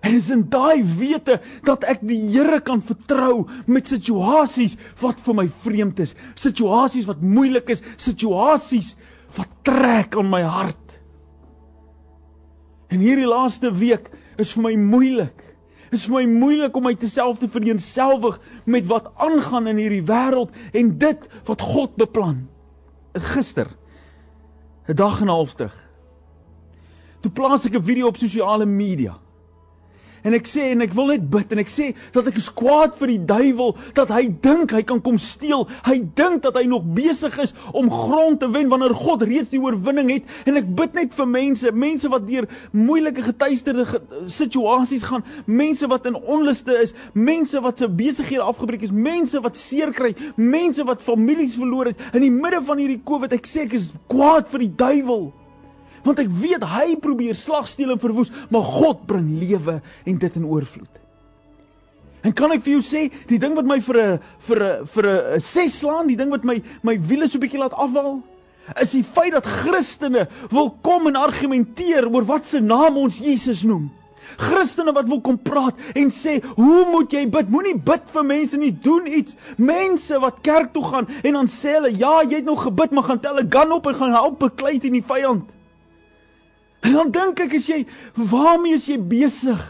En 0.00 0.14
is 0.14 0.30
in 0.30 0.44
daai 0.50 0.84
wete 0.84 1.40
dat 1.66 1.84
ek 1.90 2.04
die 2.06 2.20
Here 2.30 2.60
kan 2.64 2.82
vertrou 2.84 3.48
met 3.66 3.88
situasies 3.90 4.76
wat 5.00 5.18
vir 5.24 5.38
my 5.40 5.46
vreemd 5.64 6.02
is, 6.04 6.14
situasies 6.38 7.08
wat 7.08 7.24
moeilik 7.24 7.72
is, 7.74 7.82
situasies 7.98 8.94
wat 9.36 9.50
trek 9.66 10.16
aan 10.16 10.30
my 10.30 10.44
hart. 10.46 10.94
En 12.88 13.02
hierdie 13.02 13.28
laaste 13.28 13.72
week 13.74 14.08
is 14.40 14.54
vir 14.54 14.68
my 14.68 14.74
moeilik. 14.80 15.44
Is 15.92 16.06
vir 16.06 16.20
my 16.20 16.24
moeilik 16.30 16.76
om 16.76 16.86
my 16.88 16.94
self 17.08 17.40
te 17.40 17.48
vereenselwig 17.50 18.38
met 18.68 18.86
wat 18.88 19.10
aangaan 19.16 19.68
in 19.72 19.80
hierdie 19.80 20.04
wêreld 20.08 20.54
en 20.76 20.94
dit 21.00 21.28
wat 21.48 21.64
God 21.64 21.96
beplan. 21.96 22.46
Gister 23.34 23.68
'n 24.88 24.94
dag 24.94 25.20
en 25.20 25.26
'n 25.26 25.34
half 25.34 25.54
terug. 25.54 25.74
Toe 27.20 27.32
plaas 27.32 27.66
ek 27.66 27.74
'n 27.74 27.82
video 27.82 28.06
op 28.06 28.16
sosiale 28.16 28.66
media. 28.66 29.18
En 30.26 30.34
ek 30.36 30.48
sê 30.50 30.70
en 30.72 30.82
ek 30.84 30.94
wil 30.96 31.12
net 31.12 31.24
bid 31.30 31.52
en 31.54 31.62
ek 31.62 31.70
sê 31.72 31.90
dat 32.14 32.26
ek 32.30 32.38
is 32.40 32.50
kwaad 32.58 32.96
vir 32.98 33.12
die 33.14 33.20
duiwel 33.28 33.74
dat 33.96 34.10
hy 34.14 34.24
dink 34.44 34.74
hy 34.74 34.82
kan 34.86 35.00
kom 35.04 35.18
steel. 35.22 35.66
Hy 35.86 35.98
dink 36.18 36.42
dat 36.46 36.58
hy 36.58 36.64
nog 36.70 36.86
besig 36.96 37.36
is 37.42 37.54
om 37.72 37.90
grond 37.92 38.40
te 38.42 38.50
wen 38.52 38.70
wanneer 38.72 38.94
God 38.98 39.24
reeds 39.26 39.52
die 39.52 39.62
oorwinning 39.62 40.10
het. 40.12 40.28
En 40.48 40.58
ek 40.60 40.70
bid 40.78 40.98
net 40.98 41.14
vir 41.16 41.30
mense, 41.30 41.72
mense 41.72 42.10
wat 42.12 42.26
deur 42.28 42.48
moeilike 42.74 43.24
getuisterde 43.28 43.86
situasies 44.32 45.06
gaan, 45.08 45.24
mense 45.46 45.88
wat 45.90 46.06
in 46.10 46.18
onluste 46.18 46.74
is, 46.82 46.94
mense 47.14 47.60
wat 47.64 47.80
se 47.80 47.88
besighede 47.88 48.44
afgebreek 48.44 48.88
is, 48.88 48.94
mense 48.94 49.40
wat 49.44 49.58
seer 49.58 49.92
kry, 49.94 50.14
mense 50.36 50.84
wat 50.88 51.04
families 51.04 51.58
verloor 51.58 51.92
het 51.92 52.08
in 52.12 52.24
die 52.26 52.34
midde 52.34 52.62
van 52.66 52.80
hierdie 52.82 53.02
Covid. 53.06 53.34
Ek 53.38 53.48
sê 53.48 53.66
ek 53.66 53.78
is 53.78 53.92
kwaad 54.10 54.48
vir 54.52 54.66
die 54.66 54.74
duiwel 54.78 55.28
want 56.08 56.22
ek 56.22 56.30
weet 56.40 56.64
hy 56.64 56.96
probeer 57.02 57.36
slag 57.36 57.68
steel 57.68 57.92
en 57.94 58.00
verwoes, 58.00 58.32
maar 58.52 58.64
God 58.64 59.04
bring 59.08 59.28
lewe 59.40 59.78
en 60.08 60.18
dit 60.24 60.40
in 60.40 60.48
oorvloed. 60.48 60.94
En 62.26 62.34
kan 62.34 62.52
ek 62.52 62.64
vir 62.64 62.74
jou 62.78 62.82
sê, 62.82 63.04
die 63.30 63.38
ding 63.40 63.54
wat 63.56 63.68
my 63.68 63.78
vir 63.80 63.96
'n 63.98 64.18
vir 64.46 64.58
'n 64.62 64.86
vir 64.86 65.04
'n 65.06 65.40
ses 65.40 65.78
slaan, 65.80 66.08
die 66.08 66.16
ding 66.16 66.30
wat 66.30 66.44
my 66.44 66.60
my 66.82 66.98
wiele 66.98 67.28
so 67.28 67.38
bietjie 67.38 67.60
laat 67.60 67.72
afval, 67.72 68.22
is 68.80 68.90
die 68.90 69.04
feit 69.04 69.32
dat 69.32 69.46
Christene 69.46 70.26
wil 70.50 70.70
kom 70.82 71.06
en 71.06 71.16
argumenteer 71.16 72.08
oor 72.08 72.24
wat 72.24 72.44
se 72.44 72.60
naam 72.60 72.96
ons 72.96 73.18
Jesus 73.18 73.62
noem. 73.62 73.90
Christene 74.36 74.92
wat 74.92 75.08
wil 75.08 75.20
kom 75.20 75.38
praat 75.38 75.74
en 75.94 76.10
sê, 76.10 76.42
"Hoe 76.56 76.84
moet 76.90 77.10
jy 77.12 77.26
bid? 77.26 77.48
Moenie 77.48 77.78
bid 77.78 78.02
vir 78.12 78.24
mense 78.24 78.56
nie, 78.56 78.72
doen 78.72 79.06
iets." 79.06 79.36
Mense 79.56 80.18
wat 80.20 80.42
kerk 80.42 80.72
toe 80.72 80.84
gaan 80.84 81.08
en 81.22 81.32
dan 81.32 81.46
sê 81.46 81.74
hulle, 81.74 81.96
"Ja, 81.96 82.22
jy 82.22 82.36
het 82.36 82.44
nog 82.44 82.62
gebid, 82.62 82.90
maar 82.90 83.04
gaan 83.04 83.20
tel 83.20 83.38
'n 83.38 83.50
gun 83.50 83.72
op 83.72 83.86
en 83.86 83.94
gaan 83.94 84.12
help 84.12 84.38
beklei 84.38 84.78
teen 84.78 84.92
die 84.92 85.02
vyand." 85.02 85.57
En 86.86 86.92
dan 86.94 87.10
dink 87.10 87.40
ek 87.42 87.56
as 87.58 87.66
jy 87.70 87.82
waarmee 88.14 88.78
is 88.78 88.86
jy 88.86 88.98
besig? 89.00 89.60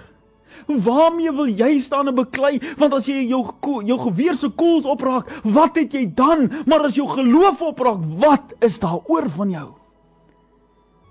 Waarmee 0.68 1.32
wil 1.32 1.48
jy 1.48 1.78
staan 1.80 2.10
en 2.10 2.16
beklei? 2.18 2.58
Want 2.80 2.98
as 2.98 3.08
jy 3.08 3.22
jou 3.30 3.42
jou 3.88 3.98
geweer 4.02 4.36
se 4.36 4.50
koels 4.52 4.88
opraak, 4.88 5.30
wat 5.44 5.80
het 5.80 5.96
jy 5.96 6.04
dan? 6.12 6.48
Maar 6.68 6.90
as 6.90 6.98
jou 6.98 7.08
geloof 7.08 7.62
opraak, 7.70 8.04
wat 8.20 8.52
is 8.64 8.76
daar 8.82 9.00
oor 9.08 9.30
van 9.38 9.54
jou? 9.54 9.68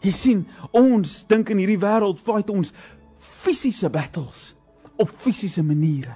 Jy 0.06 0.14
sien, 0.14 0.46
ons 0.78 1.24
dink 1.28 1.50
in 1.50 1.64
hierdie 1.64 1.82
wêreld 1.82 2.22
fight 2.22 2.52
ons 2.54 2.70
fisiese 3.18 3.90
battles 3.90 4.52
op 5.02 5.10
fisiese 5.26 5.64
maniere. 5.66 6.14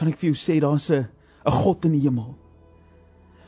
Kan 0.00 0.08
ek 0.08 0.16
vir 0.16 0.32
jou 0.32 0.38
sê 0.40 0.60
daar's 0.60 0.88
'n 0.90 1.04
'n 1.44 1.52
God 1.52 1.84
in 1.84 1.92
die 1.92 2.08
hemel 2.08 2.39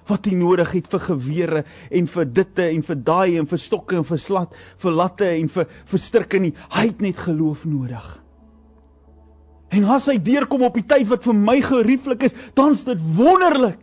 wat 0.08 0.26
hy 0.26 0.34
nodig 0.34 0.72
het 0.72 0.88
vir 0.90 1.04
gewere 1.06 1.64
en 1.90 2.06
vir 2.06 2.24
ditte 2.24 2.66
en 2.68 2.82
vir 2.82 2.98
daai 3.06 3.38
en 3.38 3.46
vir 3.46 3.58
stokke 3.58 3.96
en 3.96 4.04
vir 4.08 4.18
slat, 4.18 4.56
vir 4.82 4.98
latte 4.98 5.28
en 5.28 5.48
vir 5.48 5.68
vir 5.92 6.02
strikke 6.02 6.40
nie. 6.42 6.52
Hy 6.74 6.88
het 6.88 7.00
net 7.04 7.22
geloof 7.22 7.64
nodig. 7.68 8.18
En 9.72 9.86
as 9.88 10.10
hy 10.10 10.18
deurkom 10.20 10.66
op 10.66 10.76
die 10.76 10.84
tyd 10.84 11.08
wat 11.08 11.24
vir 11.24 11.38
my 11.38 11.56
gerieflik 11.64 12.26
is, 12.28 12.36
dan's 12.58 12.84
dit 12.84 13.00
wonderlik. 13.16 13.80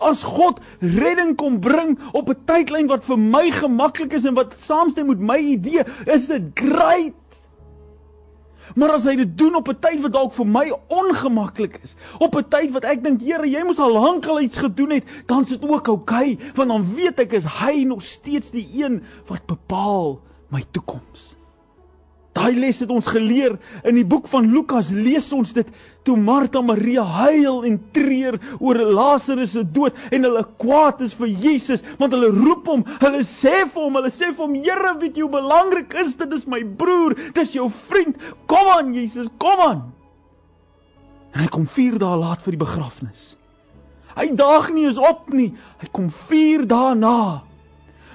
As 0.00 0.22
God 0.24 0.60
redding 0.80 1.34
kom 1.36 1.58
bring 1.60 1.98
op 2.12 2.28
'n 2.28 2.44
tydlyn 2.48 2.88
wat 2.88 3.04
vir 3.04 3.18
my 3.18 3.50
gemaklik 3.50 4.12
is 4.12 4.24
en 4.24 4.34
wat 4.34 4.56
saamstem 4.58 5.06
met 5.08 5.20
my 5.20 5.38
idee, 5.38 5.84
is 6.06 6.26
dit 6.26 6.42
great. 6.54 7.14
Maar 8.74 8.96
as 8.96 9.04
hy 9.04 9.16
dit 9.16 9.36
doen 9.38 9.54
op 9.54 9.68
'n 9.68 9.78
tyd 9.80 10.00
wat 10.02 10.12
dalk 10.12 10.32
vir 10.32 10.46
my 10.46 10.72
ongemaklik 10.88 11.78
is, 11.82 11.94
op 12.18 12.36
'n 12.36 12.48
tyd 12.48 12.70
wat 12.72 12.84
ek 12.84 13.02
dink, 13.02 13.20
Here, 13.20 13.46
jy 13.46 13.62
moes 13.64 13.78
al 13.78 13.92
lank 13.92 14.26
al 14.26 14.40
iets 14.40 14.58
gedoen 14.58 14.90
het, 14.90 15.04
dan 15.26 15.42
is 15.42 15.48
dit 15.48 15.62
ook 15.62 15.88
oukei, 15.88 16.32
okay, 16.32 16.52
want 16.54 16.68
dan 16.68 16.94
weet 16.94 17.20
ek 17.20 17.32
is 17.32 17.44
hy 17.44 17.84
nog 17.84 18.02
steeds 18.02 18.50
die 18.50 18.68
een 18.84 19.02
wat 19.26 19.46
bepaal 19.46 20.20
my 20.48 20.64
toekoms. 20.70 21.36
Daai 22.32 22.54
les 22.56 22.78
het 22.80 22.90
ons 22.92 23.08
geleer. 23.12 23.58
In 23.84 23.98
die 23.98 24.06
boek 24.08 24.28
van 24.30 24.46
Lukas 24.52 24.90
lees 24.96 25.28
ons 25.36 25.52
dit. 25.52 25.68
Toe 26.02 26.16
Martha 26.16 26.62
Maria 26.64 27.04
huil 27.04 27.60
en 27.68 27.76
treur 27.94 28.38
oor 28.58 28.80
Lazarus 28.96 29.52
se 29.54 29.62
dood 29.62 29.98
en 30.10 30.24
hulle 30.26 30.42
kwaad 30.58 31.04
is 31.06 31.12
vir 31.14 31.28
Jesus 31.44 31.84
want 32.00 32.16
hulle 32.16 32.32
roep 32.34 32.66
hom 32.72 32.82
hulle 33.04 33.20
sê 33.28 33.60
vir 33.68 33.78
hom 33.78 34.00
hulle 34.00 34.10
sê 34.10 34.32
vir 34.32 34.42
hom 34.42 34.56
Here 34.62 34.94
weet 34.98 35.20
jy 35.20 35.26
hoe 35.26 35.36
belangrik 35.36 35.94
is 36.02 36.16
dit? 36.18 36.34
Is 36.34 36.48
my 36.50 36.64
broer 36.64 37.14
dis 37.36 37.54
jou 37.54 37.68
vriend. 37.90 38.18
Kom 38.50 38.72
aan 38.72 38.90
Jesus 38.96 39.30
kom 39.38 39.62
aan. 39.68 39.84
En 41.32 41.44
hy 41.44 41.48
kom 41.52 41.68
4 41.68 42.00
dae 42.00 42.18
laat 42.18 42.42
vir 42.44 42.56
die 42.56 42.64
begrafnis. 42.64 43.32
Hy 44.16 44.32
daag 44.36 44.72
nie 44.74 44.88
is 44.90 44.98
op 45.00 45.30
nie. 45.32 45.52
Hy 45.80 45.88
kom 45.94 46.10
4 46.12 46.66
dae 46.68 46.96
na 46.98 47.18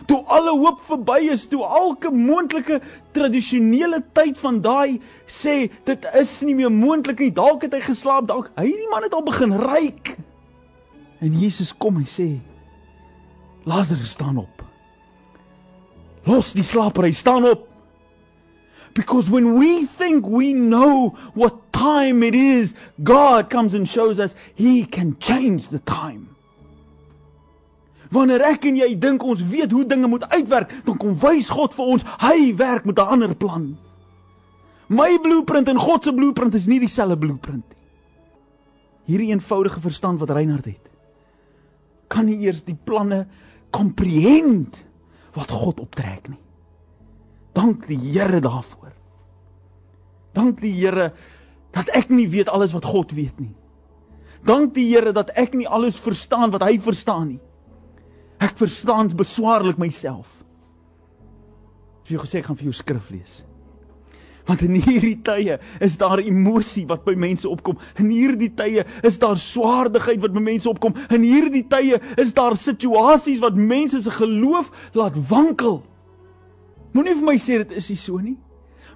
toe 0.08 0.24
alle 0.32 0.54
hoop 0.56 0.82
verby 0.88 1.32
is, 1.34 1.46
toe 1.52 1.64
elke 1.66 2.12
moontlike 2.14 2.80
tradisionele 3.16 4.02
tyd 4.16 4.40
van 4.40 4.62
daai 4.64 5.00
sê 5.28 5.68
dit 5.88 6.08
is 6.20 6.38
nie 6.48 6.56
meer 6.56 6.72
moontlik 6.72 7.20
nie. 7.24 7.32
Dalk 7.36 7.68
het 7.68 7.76
hy 7.76 7.84
geslaap, 7.86 8.30
dalk 8.32 8.52
hy 8.60 8.70
die 8.72 8.92
man 8.92 9.06
het 9.06 9.16
al 9.16 9.26
begin 9.28 9.56
ryk. 9.68 10.16
En 11.20 11.34
Jesus 11.34 11.74
kom 11.76 12.00
en 12.00 12.08
sê: 12.08 12.30
Lazarus 13.68 14.16
staan 14.16 14.38
op. 14.38 14.64
Los 16.28 16.54
die 16.56 16.64
slaper, 16.64 17.08
hy 17.08 17.16
staan 17.16 17.48
op. 17.48 17.68
Because 18.94 19.30
when 19.30 19.60
we 19.60 19.86
think 19.86 20.26
we 20.26 20.54
know 20.54 21.18
what 21.36 21.72
time 21.72 22.24
it 22.24 22.34
is, 22.34 22.74
God 23.04 23.50
comes 23.50 23.74
and 23.74 23.88
shows 23.88 24.20
us 24.20 24.36
he 24.56 24.86
can 24.86 25.18
change 25.20 25.70
the 25.70 25.80
time. 25.80 26.37
Wanneer 28.12 28.44
ek 28.54 28.66
en 28.70 28.78
jy 28.80 28.90
dink 29.00 29.24
ons 29.24 29.42
weet 29.44 29.72
hoe 29.72 29.86
dinge 29.86 30.08
moet 30.08 30.28
uitwerk, 30.32 30.72
dan 30.86 30.98
kom 30.98 31.18
wys 31.20 31.50
God 31.50 31.74
vir 31.76 31.86
ons, 31.86 32.06
hy 32.24 32.54
werk 32.56 32.86
met 32.86 33.00
'n 33.00 33.12
ander 33.18 33.36
plan. 33.36 33.78
My 34.88 35.18
blueprint 35.20 35.68
en 35.68 35.80
God 35.80 36.04
se 36.04 36.14
blueprint 36.14 36.54
is 36.54 36.68
nie 36.68 36.80
dieselfde 36.80 37.18
blueprint 37.18 37.66
nie. 37.68 37.78
Hierdie 39.08 39.32
eenvoudige 39.32 39.80
verstand 39.80 40.20
wat 40.20 40.30
Reinhard 40.30 40.66
het, 40.66 40.90
kan 42.08 42.26
nie 42.26 42.40
eers 42.44 42.64
die 42.64 42.76
planne 42.76 43.26
komprehend 43.72 44.84
wat 45.36 45.52
God 45.52 45.80
optrek 45.80 46.28
nie. 46.28 46.40
Dank 47.56 47.88
die 47.88 47.98
Here 47.98 48.40
daarvoor. 48.40 48.92
Dank 50.34 50.62
die 50.62 50.74
Here 50.76 51.12
dat 51.76 51.90
ek 51.96 52.10
nie 52.10 52.28
weet 52.30 52.50
alles 52.50 52.74
wat 52.76 52.86
God 52.86 53.12
weet 53.18 53.40
nie. 53.40 53.54
Dank 54.48 54.74
die 54.76 54.88
Here 54.92 55.14
dat 55.16 55.34
ek 55.36 55.56
nie 55.58 55.68
alles 55.68 56.00
verstaan 56.00 56.54
wat 56.54 56.64
hy 56.68 56.78
verstaan 56.84 57.28
nie. 57.34 57.42
Ek 58.44 58.58
verstaan 58.60 59.10
beswaarlik 59.18 59.80
myself. 59.82 60.30
Ek 62.02 62.10
het 62.10 62.16
jou 62.16 62.24
gesê 62.24 62.42
ek 62.42 62.50
gaan 62.50 62.60
vir 62.60 62.70
jou 62.70 62.78
skrif 62.78 63.10
lees. 63.12 63.42
Want 64.48 64.62
in 64.64 64.78
hierdie 64.80 65.18
tye 65.28 65.58
is 65.84 65.98
daar 66.00 66.22
emosie 66.24 66.86
wat 66.88 67.04
by 67.04 67.18
mense 67.20 67.50
opkom. 67.50 67.76
In 68.00 68.14
hierdie 68.14 68.54
tye 68.56 68.86
is 69.06 69.20
daar 69.20 69.36
swaardigheid 69.42 70.22
wat 70.24 70.36
by 70.38 70.44
mense 70.46 70.70
opkom. 70.72 70.96
In 71.12 71.26
hierdie 71.28 71.66
tye 71.68 72.00
is 72.16 72.32
daar 72.38 72.56
situasies 72.56 73.42
wat 73.44 73.60
mense 73.60 74.00
se 74.06 74.14
geloof 74.22 74.72
laat 74.96 75.20
wankel. 75.30 75.82
Moenie 76.96 77.18
vir 77.18 77.28
my 77.28 77.36
sê 77.42 77.60
dit 77.66 77.76
is 77.82 77.92
nie 77.92 78.00
so 78.00 78.22
nie. 78.24 78.38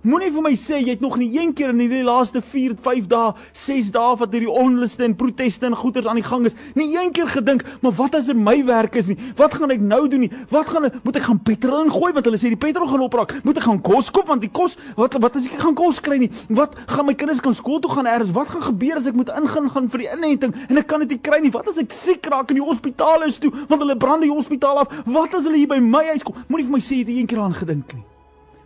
Moenie 0.01 0.31
vir 0.33 0.41
my 0.41 0.51
sê 0.57 0.79
jy 0.79 0.95
het 0.95 1.01
nog 1.03 1.13
nie 1.21 1.27
een 1.35 1.51
keer 1.53 1.69
in 1.69 1.81
hierdie 1.83 2.01
laaste 2.01 2.41
4, 2.41 2.73
5 2.81 3.03
dae, 3.11 3.35
6 3.53 3.91
dae 3.93 4.15
wat 4.17 4.31
hierdie 4.33 4.49
onluste 4.49 5.03
en 5.05 5.13
proteste 5.13 5.67
en 5.67 5.75
goeters 5.77 6.07
aan 6.09 6.17
die 6.17 6.25
gang 6.25 6.47
is, 6.49 6.55
nie 6.73 6.87
een 6.95 7.11
keer 7.13 7.29
gedink, 7.29 7.61
maar 7.83 7.93
wat 7.99 8.17
as 8.17 8.31
dit 8.31 8.39
my 8.39 8.55
werk 8.65 8.97
is 8.97 9.11
nie? 9.11 9.17
Wat 9.37 9.53
gaan 9.53 9.69
ek 9.75 9.83
nou 9.85 9.99
doen 10.09 10.25
nie? 10.25 10.31
Wat 10.49 10.71
gaan 10.73 10.87
moet 11.03 11.19
ek 11.21 11.27
gaan 11.27 11.41
petrol 11.45 11.85
ingooi 11.85 12.09
want 12.15 12.25
hulle 12.25 12.39
sê 12.41 12.49
die 12.49 12.57
petrol 12.57 12.89
gaan 12.89 13.03
opraak. 13.05 13.35
Moet 13.45 13.61
ek 13.61 13.67
gaan 13.67 13.83
kos 13.85 14.09
koop 14.09 14.31
want 14.33 14.41
die 14.41 14.49
kos 14.49 14.73
wat 14.97 15.19
wat 15.21 15.37
as 15.37 15.45
ek 15.45 15.61
gaan 15.61 15.77
kos 15.77 16.01
kry 16.01 16.17
nie? 16.23 16.31
Wat 16.49 16.73
gaan 16.89 17.05
my 17.05 17.13
kinders 17.21 17.43
kan 17.45 17.53
skool 17.53 17.77
toe 17.83 17.93
gaan 17.93 18.09
eers? 18.09 18.33
Wat 18.33 18.49
gaan 18.55 18.65
gebeur 18.71 18.97
as 18.97 19.11
ek 19.11 19.21
moet 19.21 19.29
ingaan 19.37 19.69
gaan 19.69 19.91
vir 19.93 20.05
die 20.07 20.09
inenting 20.15 20.57
en 20.65 20.81
ek 20.81 20.89
kan 20.89 21.05
dit 21.05 21.13
nie 21.13 21.21
kry 21.29 21.43
nie? 21.45 21.53
Wat 21.53 21.69
as 21.69 21.77
ek 21.77 21.93
siek 21.93 22.25
raak 22.33 22.49
in 22.49 22.57
die 22.57 22.65
hospitaal 22.65 23.29
is 23.29 23.37
toe 23.37 23.53
want 23.69 23.77
hulle 23.77 23.99
brand 24.01 24.25
die 24.25 24.33
hospitaal 24.33 24.81
af? 24.81 24.97
Wat 25.05 25.37
as 25.37 25.45
hulle 25.45 25.61
hier 25.61 25.69
by 25.69 25.77
my 25.77 26.07
huis 26.09 26.25
kom? 26.25 26.41
Moenie 26.49 26.71
vir 26.71 26.79
my 26.79 26.81
sê 26.81 27.03
jy 27.03 27.05
het 27.05 27.15
een 27.19 27.29
keer 27.29 27.45
aan 27.45 27.57
gedink 27.61 27.93
nie. 27.93 28.05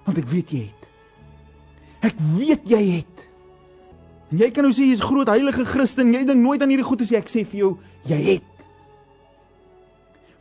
Want 0.08 0.24
ek 0.24 0.32
weet 0.32 0.56
jy 0.56 0.64
het. 0.70 0.85
Ek 2.06 2.18
weet 2.38 2.68
jy 2.70 2.82
het. 3.00 3.26
En 4.34 4.42
jy 4.42 4.50
kan 4.54 4.66
nou 4.66 4.74
sê 4.76 4.88
jy's 4.90 5.04
groot 5.06 5.30
heilige 5.30 5.66
Christen, 5.70 6.14
jy 6.14 6.26
dink 6.28 6.42
nooit 6.42 6.62
aan 6.62 6.74
hierdie 6.74 6.86
goed 6.86 7.04
as 7.06 7.14
ek 7.16 7.30
sê 7.32 7.46
vir 7.46 7.62
jou 7.62 7.72
jy 8.10 8.20
het. 8.36 8.66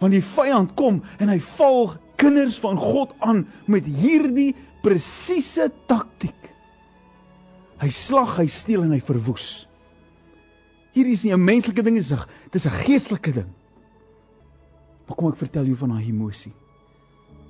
Want 0.00 0.16
die 0.16 0.25
vyand 0.25 0.75
kom 0.76 1.02
en 1.23 1.30
hy 1.33 1.38
val 1.54 1.94
kinders 2.21 2.56
van 2.62 2.80
God 2.80 3.12
aan 3.25 3.44
met 3.71 3.87
hierdie 3.87 4.52
presiese 4.85 5.71
taktik. 5.88 6.37
Hy 7.80 7.90
slag, 7.92 8.37
hy 8.40 8.49
steel 8.50 8.85
en 8.85 8.92
hy 8.94 9.00
verwoes. 9.04 9.66
Hierdie 10.94 11.16
is 11.16 11.25
nie 11.25 11.35
'n 11.35 11.44
menslike 11.44 11.83
ding 11.83 11.97
dit 11.97 12.54
is 12.54 12.66
'n 12.66 12.80
geestelike 12.85 13.33
ding. 13.33 13.50
Maar 15.06 15.16
kom 15.16 15.28
ek 15.28 15.37
vertel 15.37 15.64
jou 15.64 15.76
van 15.76 15.88
daai 15.90 16.09
emosie. 16.09 16.52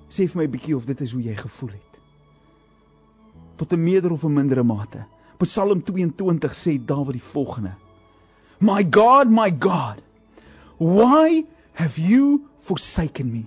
Sê 0.09 0.29
vir 0.29 0.37
my 0.37 0.45
'n 0.45 0.51
bietjie 0.51 0.77
of 0.77 0.87
dit 0.87 1.01
is 1.01 1.13
hoe 1.13 1.23
jy 1.23 1.35
gevoel 1.35 1.71
het 1.71 1.94
tot 3.57 3.73
'n 3.73 3.83
meerder 3.83 4.13
of 4.13 4.25
'n 4.25 4.33
mindere 4.33 4.63
mate. 4.63 5.05
Psalm 5.45 5.83
22 5.83 6.55
sê 6.55 6.79
Dawid 6.79 7.13
die 7.13 7.23
volgende: 7.23 7.75
My 8.61 8.83
God, 8.83 9.29
my 9.29 9.51
God, 9.51 10.03
why 10.79 11.45
have 11.73 12.01
you 12.01 12.49
forsaken 12.61 13.31
me? 13.33 13.45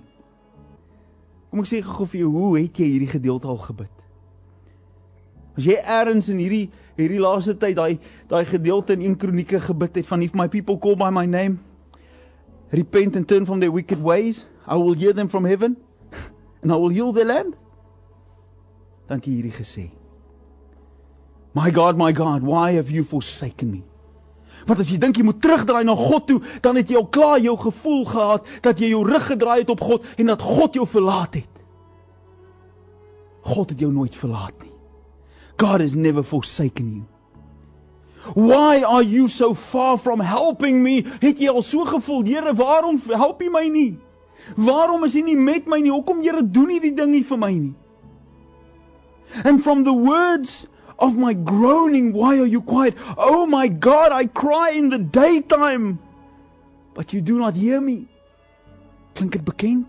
Kom 1.50 1.64
ek 1.64 1.70
sê 1.70 1.80
gou 1.82 2.06
vir 2.06 2.20
jou, 2.20 2.32
hoe 2.32 2.58
het 2.60 2.76
jy 2.78 2.90
hierdie 2.92 3.10
gedeelte 3.10 3.48
al 3.48 3.60
gebid? 3.64 3.94
As 5.58 5.66
jy 5.66 5.78
eers 5.80 6.28
in 6.30 6.38
hierdie 6.38 6.68
hierdie 6.98 7.20
laaste 7.22 7.54
tyd 7.58 7.76
daai 7.78 7.98
daai 8.30 8.44
gedeelte 8.46 8.94
in 8.94 9.04
1 9.14 9.18
Kronieke 9.18 9.60
gebid 9.62 9.96
het 9.96 10.06
van 10.06 10.22
if 10.22 10.34
my 10.34 10.48
people 10.50 10.78
call 10.78 10.96
by 10.98 11.10
my 11.14 11.26
name 11.26 11.58
repent 12.74 13.16
and 13.16 13.26
turn 13.26 13.46
from 13.46 13.60
their 13.60 13.72
wicked 13.72 14.02
ways, 14.02 14.46
I 14.66 14.76
will 14.76 14.94
hear 14.94 15.14
them 15.14 15.28
from 15.28 15.46
heaven 15.46 15.76
and 16.62 16.70
I 16.70 16.76
will 16.76 16.92
heal 16.92 17.12
their 17.12 17.26
land. 17.26 17.56
Dan 19.08 19.22
het 19.22 19.26
jy 19.26 19.38
hierdie 19.40 19.56
gesê. 19.56 19.88
My 21.54 21.70
God, 21.70 21.96
my 21.96 22.12
God, 22.12 22.42
why 22.42 22.72
have 22.76 22.90
you 22.90 23.04
forsaken 23.04 23.70
me? 23.70 23.82
Want 24.68 24.80
as 24.82 24.90
jy 24.92 24.98
dink 25.00 25.16
jy 25.16 25.24
moet 25.24 25.40
terugdraai 25.40 25.84
na 25.88 25.94
God 25.96 26.26
toe, 26.28 26.40
dan 26.60 26.76
het 26.76 26.90
jy 26.90 26.98
al 27.00 27.08
klaar 27.08 27.38
jou 27.40 27.56
gevoel 27.56 28.02
gehad 28.04 28.50
dat 28.64 28.80
jy 28.80 28.90
jou 28.92 29.04
rug 29.08 29.30
gedraai 29.30 29.62
het 29.62 29.70
op 29.72 29.80
God 29.80 30.04
en 30.18 30.28
dat 30.28 30.44
God 30.44 30.76
jou 30.76 30.84
verlaat 30.86 31.38
het. 31.40 31.54
God 33.48 33.72
het 33.72 33.80
jou 33.80 33.88
nooit 33.92 34.14
verlaat 34.14 34.52
nie. 34.60 34.74
God 35.58 35.80
has 35.80 35.94
never 35.96 36.22
forsaken 36.22 36.90
you. 37.00 37.06
Why 38.34 38.82
are 38.84 39.02
you 39.02 39.28
so 39.28 39.54
far 39.54 39.96
from 39.96 40.20
helping 40.20 40.82
me? 40.82 41.00
Het 41.22 41.40
jy 41.40 41.48
al 41.48 41.64
so 41.64 41.84
gevoel, 41.88 42.26
Here, 42.28 42.52
waarom 42.54 43.00
help 43.08 43.42
U 43.42 43.50
my 43.50 43.66
nie? 43.72 43.96
Waarom 44.56 45.04
is 45.04 45.16
U 45.16 45.22
nie 45.24 45.36
met 45.36 45.66
my 45.66 45.80
nie? 45.80 45.92
Hoekom 45.92 46.20
Here 46.22 46.42
doen 46.44 46.70
U 46.76 46.80
die 46.82 46.94
ding 46.94 47.14
nie 47.14 47.24
vir 47.24 47.40
my 47.40 47.52
nie? 47.56 47.74
And 49.44 49.62
from 49.62 49.84
the 49.84 49.92
words 49.96 50.66
of 50.98 51.16
my 51.16 51.32
groaning, 51.32 52.12
why 52.12 52.38
are 52.38 52.46
you 52.46 52.60
quiet? 52.60 52.94
Oh 53.16 53.46
my 53.46 53.68
God, 53.68 54.12
I 54.12 54.26
cry 54.26 54.70
in 54.70 54.88
the 54.88 54.98
daytime, 54.98 55.98
but 56.94 57.12
you 57.12 57.20
do 57.20 57.38
not 57.38 57.54
hear 57.54 57.80
me. 57.80 58.06
Klink 59.14 59.32
dit 59.32 59.44
bekend? 59.44 59.86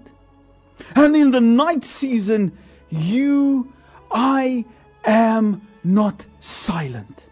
And 0.96 1.16
in 1.16 1.32
the 1.32 1.42
night 1.42 1.84
season, 1.84 2.58
you, 2.90 3.72
I 4.12 4.66
am 5.06 5.62
not 5.84 6.26
silent. 6.40 7.26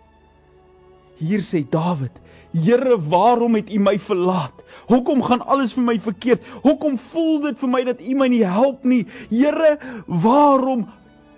Hier 1.17 1.41
sê 1.41 1.63
Dawid, 1.65 2.11
Here, 2.53 2.95
waarom 2.97 3.57
het 3.57 3.69
U 3.69 3.79
my 3.79 3.97
verlaat? 3.99 4.53
Hoekom 4.87 5.21
gaan 5.21 5.43
alles 5.45 5.73
vir 5.75 5.83
my 5.83 5.97
verkeerd? 6.01 6.45
Hoekom 6.63 6.95
voel 6.97 7.41
dit 7.49 7.59
vir 7.59 7.69
my 7.69 7.81
dat 7.85 8.01
U 8.01 8.15
my 8.17 8.29
nie 8.31 8.45
help 8.45 8.85
nie? 8.87 9.03
Here, 9.29 9.75
waarom 10.07 10.87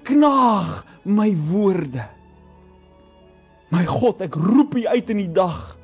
knaag 0.08 0.86
my 1.04 1.34
woorde? 1.50 2.06
My 3.70 3.86
God, 3.86 4.22
ek 4.26 4.36
roep 4.36 4.76
U 4.80 4.86
uit 4.90 5.12
in 5.14 5.22
die 5.22 5.32
dag. 5.34 5.78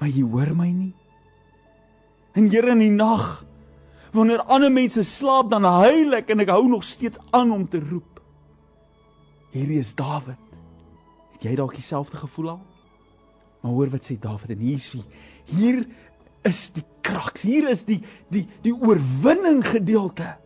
Maar 0.00 0.08
U 0.08 0.24
hoor 0.32 0.54
my 0.56 0.70
nie. 0.72 0.94
En 2.38 2.48
Here 2.48 2.72
in 2.72 2.80
die 2.80 2.92
nag, 2.94 3.42
wanneer 4.14 4.42
ander 4.48 4.72
mense 4.72 5.04
slaap, 5.04 5.50
dan 5.52 5.66
huil 5.66 6.16
ek 6.20 6.30
en 6.32 6.44
ek 6.44 6.52
hou 6.54 6.64
nog 6.70 6.86
steeds 6.86 7.20
aan 7.36 7.52
om 7.52 7.66
te 7.68 7.82
roep. 7.82 8.20
Hierdie 9.52 9.80
is 9.82 9.92
Dawid. 9.98 10.38
Het 11.34 11.48
jy 11.48 11.56
dalk 11.58 11.74
dieselfde 11.74 12.20
gevoel 12.20 12.54
al? 12.54 12.60
Maar 13.60 13.74
hoor 13.76 13.90
wat 13.92 14.06
sê 14.06 14.16
Dawid 14.20 14.54
en 14.54 14.62
hier's 14.62 14.88
wie. 14.94 15.04
Hier 15.50 15.82
is 16.46 16.68
die 16.72 16.84
kraks. 17.04 17.44
Hier 17.44 17.68
is 17.68 17.84
die 17.88 17.98
die 18.32 18.46
die 18.64 18.72
oorwinning 18.72 19.60
gedeelte. 19.66 20.36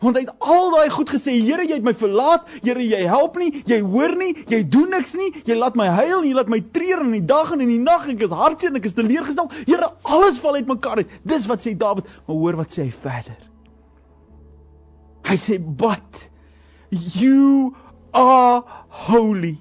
Want 0.00 0.16
hy 0.16 0.22
het 0.24 0.32
al 0.40 0.70
daai 0.72 0.90
goed 0.92 1.10
gesê, 1.12 1.34
Here, 1.44 1.64
jy 1.66 1.76
het 1.76 1.84
my 1.84 1.92
verlaat. 1.96 2.48
Here, 2.64 2.80
jy 2.80 3.02
help 3.10 3.36
nie, 3.40 3.50
jy 3.68 3.80
hoor 3.84 4.14
nie, 4.16 4.32
jy 4.48 4.62
doen 4.72 4.88
niks 4.94 5.12
nie. 5.20 5.28
Jy 5.44 5.58
laat 5.58 5.76
my 5.76 5.90
huil, 6.00 6.24
jy 6.24 6.32
laat 6.36 6.52
my 6.52 6.62
treur 6.72 7.04
in 7.04 7.12
die 7.18 7.24
dag 7.28 7.52
en 7.52 7.64
in 7.64 7.72
die 7.74 7.82
nag. 7.82 8.08
Ek 8.08 8.24
is 8.24 8.34
hartseer, 8.34 8.72
ek 8.80 8.88
is 8.88 8.96
teleurgestel. 8.96 9.50
Here, 9.66 9.92
alles 10.08 10.40
val 10.40 10.56
uitmekaar 10.60 11.04
uit. 11.04 11.16
Dis 11.28 11.48
wat 11.50 11.64
sê 11.64 11.76
Dawid, 11.76 12.08
maar 12.26 12.40
hoor 12.40 12.60
wat 12.62 12.72
sê 12.72 12.86
hy 12.88 12.94
verder. 13.04 13.38
Hy 15.28 15.36
sê, 15.36 15.58
"But 15.60 16.30
you 16.90 17.74
are 18.12 18.64
holy." 18.88 19.58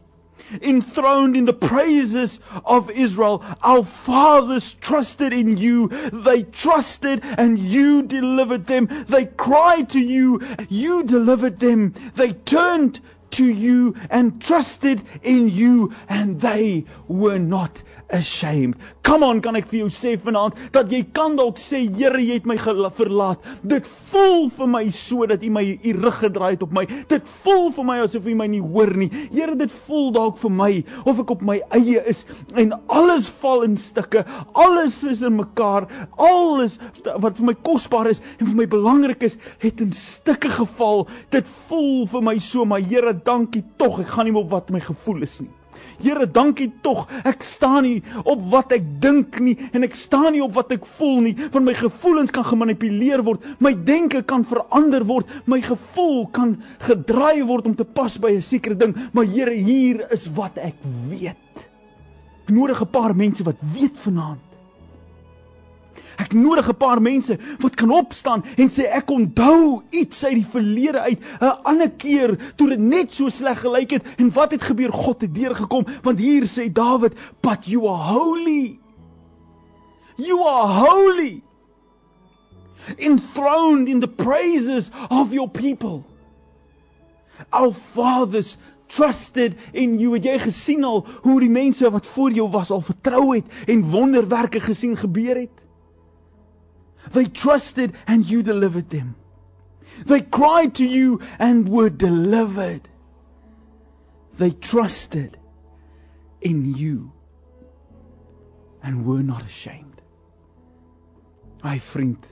Enthroned 0.61 1.35
in 1.35 1.45
the 1.45 1.53
praises 1.53 2.39
of 2.65 2.89
Israel. 2.91 3.43
Our 3.61 3.83
fathers 3.83 4.75
trusted 4.75 5.33
in 5.33 5.57
you. 5.57 5.87
They 6.11 6.43
trusted 6.43 7.21
and 7.23 7.59
you 7.59 8.03
delivered 8.03 8.67
them. 8.67 8.87
They 9.07 9.25
cried 9.25 9.89
to 9.91 9.99
you. 9.99 10.41
You 10.69 11.03
delivered 11.03 11.59
them. 11.59 11.93
They 12.15 12.33
turned 12.33 12.99
to 13.31 13.45
you 13.45 13.95
and 14.09 14.41
trusted 14.41 15.01
in 15.21 15.49
you 15.49 15.93
and 16.07 16.41
they 16.41 16.85
were 17.07 17.37
not 17.37 17.83
ashamed. 18.09 18.75
Come 19.03 19.23
on, 19.25 19.39
kan 19.41 19.57
ek 19.57 19.67
vir 19.71 19.83
jou 19.83 19.89
sê 19.93 20.15
vanaand 20.21 20.57
dat 20.73 20.91
jy 20.91 21.01
kan 21.15 21.37
dalk 21.37 21.59
sê 21.61 21.81
Here, 21.99 22.19
jy 22.21 22.39
het 22.39 22.47
my 22.49 22.57
verlaat. 22.57 23.41
Dit 23.65 23.87
voel 24.09 24.49
vir 24.53 24.69
my 24.69 24.83
so 24.93 25.25
dat 25.29 25.43
U 25.43 25.49
my 25.53 25.63
U 25.65 25.93
rug 25.97 26.19
gedraai 26.23 26.51
het 26.53 26.63
op 26.65 26.73
my. 26.75 26.85
Dit 27.09 27.27
voel 27.43 27.69
vir 27.75 27.87
my 27.87 27.97
asof 28.03 28.27
U 28.29 28.35
my 28.37 28.47
nie 28.51 28.61
hoor 28.61 28.93
nie. 28.97 29.09
Here, 29.31 29.55
dit 29.57 29.73
voel 29.87 30.11
dalk 30.15 30.39
vir 30.41 30.53
my 30.53 30.71
of 31.05 31.21
ek 31.23 31.33
op 31.35 31.45
my 31.45 31.59
eie 31.77 32.03
is 32.09 32.25
en 32.59 32.73
alles 32.87 33.29
val 33.41 33.65
in 33.67 33.77
stukke. 33.79 34.25
Alles 34.53 35.01
is 35.09 35.23
in 35.25 35.37
mekaar. 35.39 35.87
Alles 36.17 36.79
wat 37.05 37.37
vir 37.39 37.51
my 37.51 37.57
kosbaar 37.65 38.09
is 38.11 38.23
en 38.39 38.47
vir 38.47 38.57
my 38.63 38.67
belangrik 38.69 39.23
is, 39.25 39.39
het 39.63 39.81
in 39.83 39.93
stukke 39.95 40.51
geval. 40.59 41.07
Dit 41.33 41.47
voel 41.67 42.05
vir 42.09 42.27
my 42.31 42.37
so, 42.43 42.65
maar 42.65 42.83
Here, 42.89 43.13
dankie 43.13 43.63
tog. 43.77 44.01
Ek 44.03 44.13
gaan 44.15 44.29
nie 44.29 44.37
op 44.37 44.51
wat 44.53 44.73
my 44.73 44.81
gevoel 44.83 45.25
is 45.27 45.39
nie. 45.43 45.58
Here, 45.99 46.25
dankie 46.25 46.69
tog. 46.81 47.07
Ek 47.27 47.43
staan 47.43 47.83
nie 47.83 48.03
op 48.23 48.41
wat 48.51 48.73
ek 48.75 48.85
dink 49.01 49.39
nie 49.43 49.55
en 49.73 49.83
ek 49.83 49.95
staan 49.97 50.31
nie 50.33 50.43
op 50.43 50.53
wat 50.57 50.71
ek 50.75 50.85
voel 50.97 51.21
nie, 51.27 51.35
want 51.51 51.65
my 51.65 51.75
gevoelens 51.77 52.31
kan 52.31 52.47
gemanipuleer 52.47 53.23
word. 53.25 53.45
My 53.59 53.73
denke 53.73 54.23
kan 54.23 54.45
verander 54.47 55.05
word. 55.05 55.29
My 55.45 55.61
gevoel 55.61 56.27
kan 56.35 56.57
gedraai 56.85 57.43
word 57.47 57.67
om 57.69 57.75
te 57.75 57.85
pas 57.85 58.17
by 58.17 58.35
'n 58.35 58.41
sekere 58.41 58.75
ding. 58.75 58.95
Maar 59.13 59.25
Here, 59.29 59.53
hier 59.53 60.07
is 60.11 60.27
wat 60.33 60.57
ek 60.57 60.75
weet. 61.09 61.37
Ek 62.47 62.49
nodig 62.49 62.81
'n 62.81 62.91
paar 62.91 63.15
mense 63.15 63.43
wat 63.43 63.57
weet 63.73 63.95
vanaand 63.95 64.48
Ek 66.19 66.33
nodig 66.35 66.67
'n 66.67 66.75
paar 66.75 67.01
mense 67.01 67.37
wat 67.59 67.75
kan 67.75 67.91
opstaan 67.91 68.43
en 68.57 68.69
sê 68.69 68.83
ek 68.91 69.09
onthou 69.09 69.81
iets 69.89 70.25
uit 70.25 70.33
die 70.33 70.51
verlede 70.51 70.99
uit, 70.99 71.19
'n 71.41 71.63
ander 71.63 71.89
keer 71.89 72.35
toe 72.55 72.69
dit 72.69 72.79
net 72.79 73.11
so 73.11 73.29
sleg 73.29 73.59
gelyk 73.59 73.91
het 73.91 74.05
en 74.17 74.31
wat 74.31 74.51
het 74.51 74.61
gebeur? 74.61 74.91
God 74.91 75.21
het 75.21 75.33
deurgekom 75.35 75.85
want 76.03 76.19
hier 76.19 76.43
sê 76.43 76.71
Dawid, 76.71 77.13
"But 77.41 77.65
you 77.65 77.87
are 77.87 78.13
holy. 78.13 78.79
You 80.17 80.43
are 80.43 80.67
holy. 80.67 81.41
Enthroned 82.97 83.87
in 83.87 83.99
the 83.99 84.07
praises 84.07 84.91
of 85.09 85.31
your 85.31 85.49
people." 85.49 86.03
Our 87.49 87.73
fathers 87.73 88.57
trusted 88.87 89.55
in 89.71 89.99
you. 89.99 90.13
Het 90.13 90.23
jy 90.23 90.39
gesien 90.39 90.83
al 90.83 91.05
hoe 91.21 91.39
die 91.39 91.49
mense 91.49 91.89
wat 91.91 92.05
voor 92.05 92.31
jou 92.31 92.49
was 92.49 92.69
al 92.69 92.81
vertrou 92.81 93.35
het 93.35 93.45
en 93.67 93.89
wonderwerke 93.89 94.59
gesien 94.59 94.97
gebeur 94.97 95.35
het? 95.35 95.68
They 97.11 97.25
trusted 97.25 97.93
and 98.07 98.25
you 98.29 98.43
delivered 98.43 98.89
them. 98.89 99.15
They 100.05 100.21
cried 100.21 100.75
to 100.75 100.85
you 100.85 101.21
and 101.39 101.67
were 101.69 101.89
delivered. 101.89 102.87
They 104.37 104.51
trusted 104.51 105.37
in 106.41 106.75
you 106.75 107.11
and 108.81 109.05
were 109.05 109.23
not 109.23 109.43
ashamed. 109.43 110.01
My 111.63 111.79
vriend, 111.79 112.25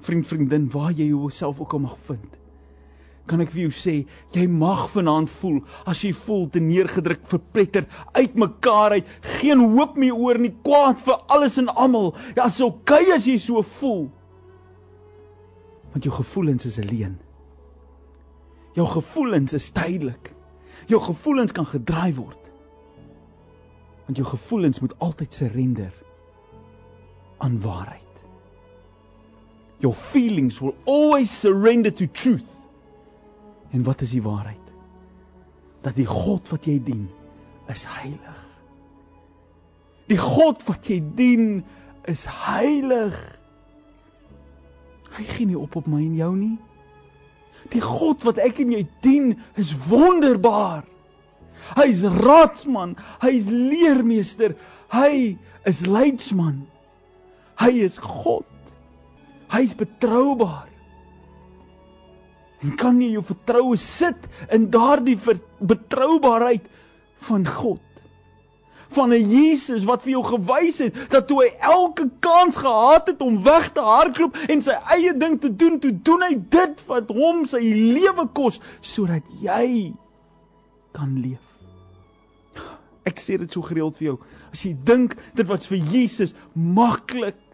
vriend, 0.00 0.26
vriendin, 0.26 0.70
waar 0.70 0.92
jy 0.92 1.08
jouself 1.10 1.60
ook 1.60 1.72
al 1.72 1.80
mag 1.80 1.98
vind 2.06 2.41
kan 3.30 3.40
ek 3.44 3.52
vir 3.54 3.66
jou 3.66 3.74
sê, 3.76 3.94
jy 4.34 4.46
mag 4.50 4.88
vanaand 4.92 5.30
voel 5.30 5.60
as 5.88 6.02
jy 6.02 6.10
voel 6.16 6.48
te 6.50 6.60
neergedruk, 6.62 7.22
verpletter, 7.30 7.86
uitmekaar 8.18 8.98
uit, 8.98 9.12
geen 9.38 9.62
hoop 9.76 9.96
meer 10.00 10.16
oor 10.18 10.40
nie, 10.42 10.52
kwaad 10.64 11.00
vir 11.04 11.20
alles 11.32 11.58
en 11.62 11.70
almal. 11.70 12.12
Ja, 12.36 12.48
is 12.50 12.60
okay 12.64 13.04
as 13.14 13.28
jy 13.30 13.38
so 13.40 13.62
voel. 13.78 14.08
Want 15.92 16.06
jou 16.08 16.14
gevoelens 16.16 16.66
is 16.66 16.78
alleen. 16.82 17.18
Jou 18.76 18.86
gevoelens 18.88 19.52
is 19.52 19.70
tydelik. 19.76 20.32
Jou 20.88 21.00
gevoelens 21.04 21.52
kan 21.54 21.68
gedraai 21.68 22.14
word. 22.16 22.38
Want 24.06 24.18
jou 24.18 24.26
gevoelens 24.26 24.80
moet 24.82 24.94
altyd 25.04 25.34
surrender 25.34 25.92
aan 27.44 27.60
waarheid. 27.62 28.00
Your 29.82 29.94
feelings 29.94 30.60
will 30.62 30.74
always 30.84 31.30
surrender 31.30 31.92
to 31.92 32.06
truth. 32.06 32.61
En 33.72 33.84
wat 33.86 34.00
is 34.04 34.12
die 34.14 34.22
waarheid? 34.22 34.58
Dat 35.82 35.96
die 35.98 36.06
God 36.06 36.48
wat 36.52 36.66
jy 36.68 36.78
dien 36.84 37.06
is 37.72 37.84
heilig. 37.88 38.40
Die 40.10 40.18
God 40.20 40.62
wat 40.68 40.88
jy 40.90 41.00
dien 41.16 41.62
is 42.10 42.26
heilig. 42.26 43.16
Hy 45.12 45.24
gee 45.28 45.48
nie 45.48 45.58
op 45.58 45.76
op 45.80 45.88
my 45.90 46.02
en 46.04 46.16
jou 46.18 46.32
nie. 46.36 46.56
Die 47.72 47.82
God 47.84 48.24
wat 48.26 48.40
ek 48.42 48.60
en 48.64 48.74
jy 48.74 48.82
dien 49.04 49.32
is 49.60 49.72
wonderbaar. 49.88 50.84
Hy's 51.78 52.02
raadsman, 52.04 52.96
hy's 53.22 53.46
leermeester, 53.48 54.56
hy 54.92 55.38
is 55.68 55.84
leidsman. 55.86 56.64
Hy 57.62 57.70
is 57.86 58.00
God. 58.02 58.48
Hy's 59.52 59.76
betroubaar. 59.78 60.71
En 62.62 62.74
kan 62.78 62.98
jy 63.02 63.12
jou 63.16 63.22
vertroue 63.26 63.78
sit 63.80 64.28
in 64.54 64.68
daardie 64.70 65.18
betroubaarheid 65.58 66.68
van 67.26 67.46
God? 67.46 67.80
Van 68.92 69.10
'n 69.10 69.30
Jesus 69.30 69.84
wat 69.88 70.02
vir 70.02 70.10
jou 70.12 70.22
gewys 70.22 70.78
het 70.78 70.94
dat 71.10 71.26
toe 71.26 71.42
hy 71.42 71.50
elke 71.58 72.10
kans 72.20 72.56
gehad 72.56 73.06
het 73.06 73.20
om 73.20 73.42
weg 73.42 73.72
te 73.72 73.80
hardloop 73.80 74.36
en 74.48 74.60
sy 74.60 74.76
eie 74.94 75.16
ding 75.16 75.40
te 75.40 75.56
doen, 75.56 75.78
toe 75.78 76.02
doen 76.02 76.22
hy 76.22 76.34
dit 76.48 76.86
wat 76.86 77.08
hom 77.08 77.46
sy 77.46 77.62
lewe 77.72 78.28
kos 78.32 78.60
sodat 78.80 79.22
jy 79.40 79.94
kan 80.92 81.20
leef. 81.20 81.40
Ek 83.04 83.18
sê 83.18 83.38
dit 83.38 83.50
so 83.50 83.62
gereeld 83.62 83.96
vir 83.96 84.06
jou. 84.06 84.18
As 84.52 84.62
jy 84.62 84.76
dink 84.84 85.16
dit 85.34 85.46
was 85.46 85.66
vir 85.66 85.78
Jesus 85.78 86.34
maklik 86.54 87.51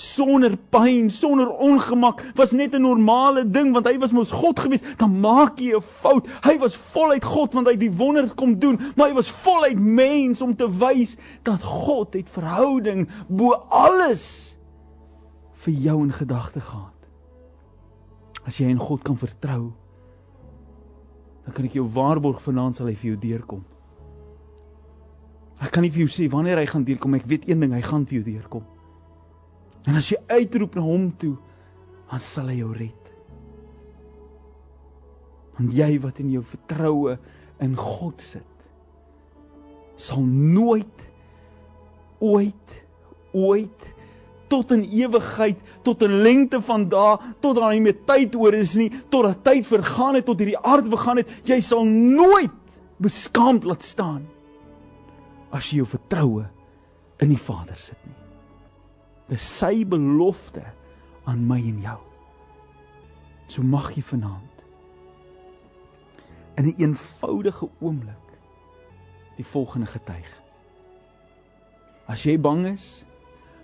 sonder 0.00 0.56
pyn, 0.70 1.10
sonder 1.10 1.50
ongemak, 1.50 2.22
was 2.34 2.52
net 2.52 2.74
'n 2.74 2.82
normale 2.82 3.44
ding 3.50 3.72
want 3.72 3.86
hy 3.86 3.98
was 3.98 4.12
mos 4.12 4.30
God 4.30 4.60
gewees. 4.60 4.82
Dan 4.96 5.20
maak 5.20 5.58
jy 5.58 5.74
'n 5.76 5.82
fout. 5.82 6.26
Hy 6.42 6.58
was 6.58 6.76
voluit 6.76 7.24
God 7.24 7.54
want 7.54 7.66
hy 7.66 7.76
die 7.76 7.92
wonder 7.92 8.34
kom 8.34 8.58
doen, 8.58 8.78
maar 8.96 9.08
hy 9.08 9.14
was 9.14 9.30
voluit 9.30 9.78
mens 9.78 10.40
om 10.40 10.56
te 10.56 10.68
wys 10.78 11.16
dat 11.42 11.62
God 11.62 12.14
het 12.14 12.28
verhouding 12.28 13.08
bo 13.28 13.52
alles 13.70 14.56
vir 15.52 15.74
jou 15.74 16.02
in 16.02 16.12
gedagte 16.12 16.60
gehad. 16.60 16.94
As 18.46 18.58
jy 18.58 18.68
in 18.68 18.78
God 18.78 19.02
kan 19.02 19.16
vertrou, 19.16 19.72
dan 21.44 21.54
kan 21.54 21.64
ek 21.64 21.72
jou 21.72 21.88
waarborg 21.88 22.40
vanaand 22.42 22.76
sal 22.76 22.86
hy 22.86 22.94
vir 22.94 23.10
jou 23.10 23.16
deurkom. 23.16 23.64
Ek 25.60 25.72
kan 25.74 25.82
nie 25.82 25.90
vir 25.90 26.06
jou 26.06 26.08
sê 26.12 26.30
wanneer 26.30 26.56
hy 26.56 26.66
gaan 26.66 26.84
deurkom, 26.84 27.14
ek 27.14 27.26
weet 27.26 27.48
een 27.48 27.60
ding, 27.60 27.72
hy 27.72 27.80
gaan 27.82 28.06
vir 28.06 28.20
jou 28.20 28.24
deurkom. 28.24 28.77
En 29.86 29.94
as 29.94 30.08
jy 30.10 30.18
uitroep 30.28 30.74
na 30.74 30.82
hom 30.82 31.10
toe, 31.20 31.36
dan 32.10 32.20
sal 32.24 32.48
hy 32.48 32.58
jou 32.60 32.72
red. 32.76 33.12
Want 35.58 35.74
jy 35.74 35.90
wat 36.02 36.18
in 36.22 36.30
jou 36.32 36.42
vertroue 36.46 37.18
in 37.60 37.76
God 37.76 38.20
sit, 38.22 38.54
sal 39.98 40.22
nooit 40.22 41.06
ooit 42.22 42.74
ooit 43.36 43.88
tot 44.48 44.70
in 44.72 44.82
ewigheid, 44.82 45.58
tot 45.84 46.02
'n 46.02 46.22
lengte 46.22 46.60
van 46.62 46.88
dae, 46.88 47.18
tot 47.40 47.56
daar 47.56 47.72
nie 47.72 47.80
meer 47.80 47.98
tyd 48.06 48.34
oor 48.34 48.54
is 48.54 48.74
nie, 48.76 48.90
tot 49.10 49.22
dat 49.22 49.44
tyd 49.44 49.66
vergaan 49.66 50.14
het, 50.14 50.24
tot 50.24 50.38
hierdie 50.38 50.58
aarde 50.58 50.88
vergaan 50.88 51.16
het, 51.16 51.28
jy 51.44 51.60
sal 51.60 51.84
nooit 51.84 52.78
beskaamd 52.96 53.64
laat 53.64 53.82
staan 53.82 54.26
as 55.52 55.70
jy 55.70 55.76
jou 55.76 55.86
vertroue 55.86 56.46
in 57.20 57.28
die 57.28 57.40
Vader 57.40 57.76
sit 57.76 57.98
nie. 58.06 58.27
Dis 59.28 59.44
sy 59.58 59.84
belofte 59.84 60.64
aan 61.28 61.44
my 61.48 61.58
en 61.60 61.82
jou. 61.84 61.98
So 63.48 63.62
mag 63.62 63.92
jy 63.96 64.02
vanaand 64.02 64.58
in 66.58 66.64
'n 66.64 66.68
een 66.68 66.74
eenvoudige 66.78 67.68
oomblik 67.78 68.28
die 69.36 69.46
volgende 69.46 69.86
getuig. 69.86 70.42
As 72.06 72.22
jy 72.22 72.38
bang 72.40 72.66
is, 72.66 73.04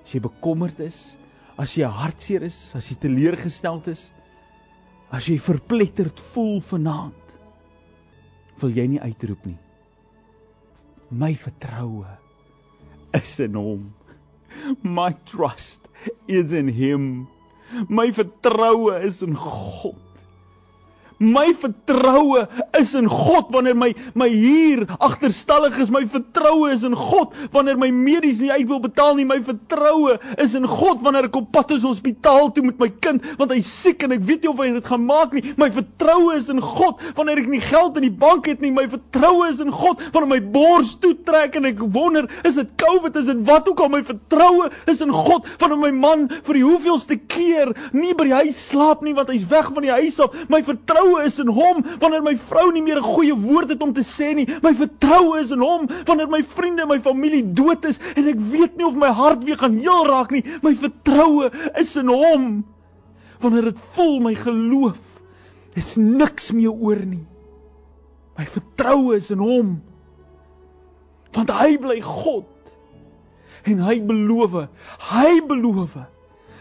as 0.05 0.13
jy 0.13 0.21
bekommerd 0.21 0.79
is, 0.79 1.17
as 1.59 1.75
jy 1.75 1.89
hartseer 1.89 2.43
is, 2.43 2.73
as 2.75 2.89
jy 2.89 2.97
teleurgesteld 3.01 3.87
is, 3.87 4.13
as 5.11 5.27
jy 5.27 5.39
verpletterd 5.39 6.21
voel 6.33 6.61
vanaand, 6.61 7.35
wil 8.61 8.71
jy 8.71 8.87
nie 8.87 9.01
uitroep 9.01 9.45
nie. 9.47 9.59
My 11.11 11.35
vertroue 11.35 12.07
is 13.13 13.41
in 13.41 13.55
hom. 13.55 13.93
My 14.83 15.13
trust 15.27 15.89
is 16.29 16.53
in 16.53 16.69
him. 16.69 17.29
My 17.89 18.09
vertroue 18.09 19.03
is 19.03 19.23
in 19.23 19.35
God. 19.35 19.97
My 21.19 21.55
vertroue 21.55 22.47
is 22.79 22.95
in 22.95 23.07
God 23.09 23.51
wanneer 23.55 23.77
my 23.79 23.95
my 24.15 24.29
huur 24.29 24.85
agterstallig 24.99 25.79
is. 25.79 25.91
My 25.91 26.03
vertroue 26.05 26.73
is 26.73 26.85
in 26.85 26.95
God 26.95 27.35
wanneer 27.53 27.79
my 27.79 27.91
medies 27.91 28.41
nie 28.43 28.51
uit 28.51 28.67
wil 28.69 28.81
betaal 28.83 29.15
nie. 29.19 29.27
My 29.29 29.39
vertroue 29.43 30.19
is 30.43 30.57
in 30.59 30.67
God 30.67 31.03
wanneer 31.05 31.29
ek 31.29 31.39
op 31.39 31.51
pad 31.55 31.75
is 31.77 31.87
hospitaal 31.87 32.51
toe 32.55 32.65
met 32.67 32.81
my 32.83 32.91
kind 33.05 33.23
want 33.39 33.55
hy 33.55 33.61
siek 33.65 34.03
en 34.05 34.17
ek 34.17 34.25
weet 34.27 34.45
nie 34.45 34.51
of 34.51 34.63
hy 34.63 34.71
dit 34.75 34.91
gaan 34.91 35.07
maak 35.07 35.37
nie. 35.37 35.45
My 35.61 35.71
vertroue 35.75 36.35
is 36.37 36.51
in 36.53 36.63
God 36.65 37.03
wanneer 37.19 37.43
ek 37.45 37.51
nie 37.53 37.63
geld 37.63 38.01
in 38.01 38.09
die 38.09 38.15
bank 38.25 38.49
het 38.51 38.65
nie. 38.65 38.73
My 38.75 38.87
vertroue 38.91 39.49
is 39.51 39.63
in 39.63 39.73
God 39.75 40.03
wanneer 40.15 40.33
my 40.35 40.41
bors 40.55 40.97
toetrek 41.01 41.59
en 41.61 41.71
ek 41.71 41.83
wonder, 41.95 42.29
is 42.45 42.59
dit 42.59 42.75
COVID, 42.81 43.17
is 43.21 43.31
dit 43.31 43.45
wat 43.47 43.69
ook 43.71 43.81
al? 43.85 43.93
My 43.95 44.03
vertroue 44.07 44.71
is 44.91 45.03
in 45.05 45.15
God 45.15 45.47
wanneer 45.63 45.81
my 45.87 45.93
man 45.95 46.27
vir 46.35 46.59
die 46.59 46.67
hoeveelste 46.67 47.19
keer 47.31 47.73
nie 47.95 48.13
by 48.17 48.29
die 48.29 48.39
huis 48.43 48.59
slaap 48.71 49.05
nie 49.05 49.15
want 49.17 49.31
hy's 49.33 49.47
weg 49.51 49.71
van 49.71 49.87
die 49.87 49.95
huis 49.95 50.19
af. 50.23 50.35
My 50.51 50.61
vertroue 50.67 51.04
vertroue 51.05 51.25
is 51.25 51.39
in 51.39 51.49
hom 51.49 51.83
wanneer 52.01 52.23
my 52.23 52.35
vrou 52.37 52.73
nie 52.73 52.83
meer 52.83 52.99
'n 52.99 53.15
goeie 53.15 53.35
woord 53.35 53.69
het 53.69 53.83
om 53.83 53.93
te 53.93 54.01
sê 54.01 54.35
nie. 54.35 54.47
My 54.63 54.73
vertroue 54.75 55.41
is 55.41 55.53
in 55.53 55.61
hom 55.61 55.87
wanneer 56.07 56.29
my 56.29 56.43
vriende 56.43 56.83
en 56.83 56.89
my 56.89 57.01
familie 57.01 57.43
dood 57.53 57.85
is 57.85 57.99
en 58.17 58.27
ek 58.27 58.41
weet 58.41 58.77
nie 58.77 58.87
of 58.87 58.95
my 58.95 59.09
hart 59.09 59.45
weer 59.45 59.57
gaan 59.57 59.79
heel 59.79 60.07
raak 60.07 60.31
nie. 60.31 60.45
My 60.63 60.75
vertroue 60.75 61.51
is 61.79 61.97
in 61.97 62.09
hom 62.09 62.65
wanneer 63.41 63.63
dit 63.63 63.79
voel 63.95 64.21
my 64.21 64.35
geloof 64.35 65.21
is 65.75 65.97
niks 65.97 66.53
meer 66.53 66.73
oor 66.73 67.05
nie. 67.05 67.27
My 68.39 68.47
vertroue 68.47 69.17
is 69.17 69.31
in 69.31 69.39
hom 69.39 69.83
Want 71.35 71.51
hy 71.51 71.77
bly 71.77 72.01
God. 72.01 72.47
En 73.67 73.81
hy 73.83 73.99
beloof, 73.99 74.69
hy 75.11 75.41
beloof 75.43 75.97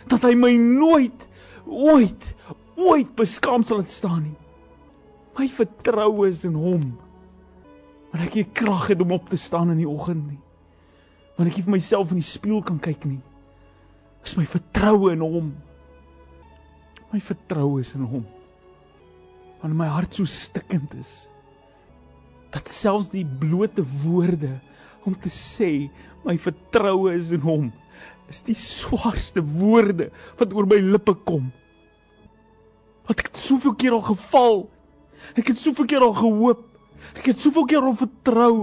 dat 0.09 0.23
hy 0.23 0.33
my 0.33 0.51
nooit 0.57 1.27
ooit 1.69 2.33
ooit 2.79 3.15
beskaam 3.17 3.63
sal 3.65 3.83
staan 3.89 4.23
nie. 4.27 4.39
My 5.37 5.47
vertroue 5.49 6.29
is 6.29 6.43
in 6.45 6.55
hom. 6.57 6.93
Want 8.11 8.25
ek 8.27 8.37
het 8.37 8.53
krag 8.57 8.87
het 8.91 9.01
om 9.01 9.13
op 9.15 9.29
te 9.29 9.39
staan 9.41 9.73
in 9.73 9.81
die 9.81 9.89
oggend 9.89 10.27
nie. 10.27 10.39
Want 11.37 11.49
ek 11.49 11.57
het 11.57 11.67
vir 11.67 11.75
myself 11.75 12.13
in 12.13 12.21
die 12.21 12.27
spieël 12.27 12.61
kan 12.65 12.79
kyk 12.81 13.07
nie. 13.09 13.21
Is 14.23 14.37
my 14.37 14.45
vertroue 14.47 15.13
in 15.15 15.23
hom. 15.25 15.53
My 17.13 17.21
vertroue 17.21 17.81
is 17.81 17.93
in 17.97 18.05
hom. 18.05 18.25
Want 19.61 19.77
my 19.77 19.89
hart 19.89 20.13
so 20.13 20.29
stikkend 20.29 20.93
is 20.99 21.23
dat 22.53 22.67
selfs 22.69 23.07
die 23.09 23.25
blote 23.25 23.81
woorde 24.03 24.51
om 25.09 25.15
te 25.17 25.29
sê 25.33 25.87
my 26.21 26.35
vertroue 26.37 27.15
is 27.15 27.31
in 27.33 27.41
hom 27.41 27.71
is 28.31 28.43
die 28.45 28.57
swaarste 28.57 29.43
woorde 29.43 30.09
wat 30.39 30.53
oor 30.55 30.67
my 30.69 30.79
lippe 30.81 31.15
kom. 31.27 31.51
Wat 33.07 33.19
ek 33.19 33.31
het 33.31 33.41
soveel 33.43 33.75
keer 33.79 33.95
al 33.95 34.05
geval. 34.05 34.69
Ek 35.39 35.49
het 35.51 35.59
soveel 35.59 35.89
keer 35.89 36.05
al 36.05 36.15
gehoop. 36.17 36.63
Ek 37.17 37.31
het 37.31 37.39
soveel 37.39 37.65
keer 37.69 37.83
al 37.83 37.97
vertrou. 37.99 38.53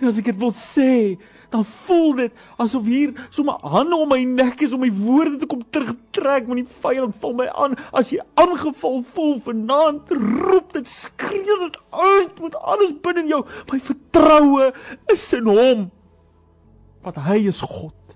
En 0.00 0.08
as 0.08 0.18
ek 0.18 0.32
dit 0.32 0.40
wil 0.40 0.52
sê, 0.56 1.18
dan 1.50 1.64
voel 1.64 2.14
dit 2.14 2.32
asof 2.62 2.86
hier 2.86 3.12
sommer 3.34 3.58
hande 3.66 3.96
om 3.96 4.10
my 4.10 4.20
nek 4.24 4.62
is 4.62 4.74
om 4.74 4.82
my 4.84 4.90
woorde 4.94 5.40
te 5.40 5.48
kom 5.50 5.62
terugtrek 5.74 6.46
want 6.48 6.62
die 6.62 6.80
vyand 6.82 7.16
val 7.22 7.34
my 7.38 7.48
aan 7.64 7.76
as 7.98 8.12
jy 8.14 8.22
aangeval 8.40 9.00
voel 9.14 9.38
vanaand 9.46 10.12
roep 10.14 10.74
dit 10.76 10.90
skree 10.90 11.42
dit 11.64 11.78
uit 11.90 12.42
met 12.44 12.58
alles 12.74 12.94
binne 13.02 13.26
jou 13.30 13.42
my 13.72 13.80
vertroue 13.90 14.70
is 15.14 15.26
in 15.38 15.50
hom 15.50 15.88
want 17.06 17.18
hy 17.26 17.40
is 17.50 17.62
God 17.66 18.14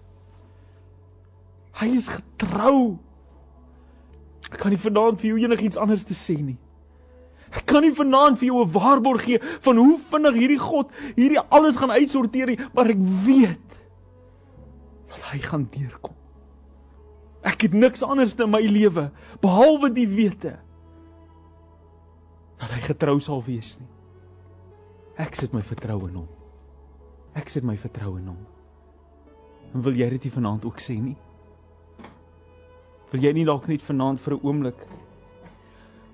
hy 1.80 1.90
is 1.98 2.12
getrou 2.12 2.94
ek 4.50 4.58
kan 4.60 4.70
nie 4.70 4.80
vanaand 4.80 5.20
vir 5.20 5.30
jou 5.30 5.38
enigiets 5.44 5.80
anders 5.80 6.04
te 6.04 6.14
sê 6.14 6.36
nie 6.40 6.58
Ek 7.54 7.68
kan 7.70 7.84
nie 7.84 7.94
vanaand 7.94 8.38
vir 8.40 8.48
jou 8.48 8.64
'n 8.64 8.72
waarborg 8.74 9.22
gee 9.24 9.38
van 9.38 9.76
hoe 9.76 9.98
vinnig 9.98 10.34
hierdie 10.34 10.58
God 10.58 10.90
hierdie 11.14 11.38
alles 11.38 11.76
gaan 11.76 11.90
uitsorteer 11.90 12.46
nie, 12.46 12.58
maar 12.74 12.90
ek 12.90 12.98
weet 12.98 13.70
dat 15.08 15.22
hy 15.30 15.38
gaan 15.38 15.68
deurkom. 15.70 16.14
Ek 17.44 17.62
het 17.62 17.72
niks 17.72 18.02
anders 18.02 18.34
in 18.34 18.50
my 18.50 18.60
lewe 18.60 19.10
behalwe 19.40 19.92
die 19.92 20.08
wete 20.08 20.58
dat 22.58 22.70
hy 22.70 22.80
getrou 22.80 23.20
sal 23.20 23.42
wees 23.44 23.76
nie. 23.78 23.88
Ek 25.16 25.34
sit 25.34 25.52
my 25.52 25.62
vertroue 25.62 26.08
in 26.08 26.14
hom. 26.14 26.28
Ek 27.34 27.48
sit 27.48 27.62
my 27.62 27.76
vertroue 27.76 28.18
in 28.18 28.26
hom. 28.26 28.46
En 29.74 29.82
wil 29.82 29.94
jy 29.94 30.08
dit 30.10 30.24
nie 30.24 30.32
vanaand 30.32 30.64
ook 30.64 30.80
sê 30.80 30.98
nie? 30.98 31.16
Wil 33.14 33.22
jy 33.22 33.30
nie 33.30 33.44
dalk 33.46 33.68
net 33.70 33.82
vanaand 33.86 34.18
vir 34.18 34.34
'n 34.34 34.42
oomblik 34.42 34.80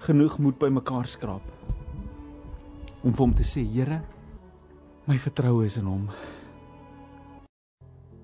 genoeg 0.05 0.35
moed 0.39 0.59
bymekaar 0.61 1.07
skraap 1.09 1.47
om 3.01 3.13
vir 3.13 3.23
hom 3.25 3.33
te 3.33 3.43
sê 3.43 3.65
Here 3.65 4.03
my 5.07 5.17
vertroue 5.17 5.65
is 5.65 5.79
in 5.79 5.87
hom. 5.89 6.11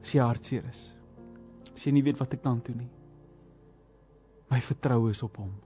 As 0.03 0.12
jy 0.12 0.21
hartseer 0.21 0.69
is 0.69 0.93
as 1.75 1.87
jy 1.87 1.93
nie 1.93 2.03
weet 2.03 2.21
wat 2.21 2.35
ek 2.35 2.43
dan 2.43 2.61
doen 2.61 2.77
nie 2.77 2.93
my 4.51 4.61
vertroue 4.61 5.09
is 5.11 5.23
op 5.23 5.37
hom. 5.41 5.57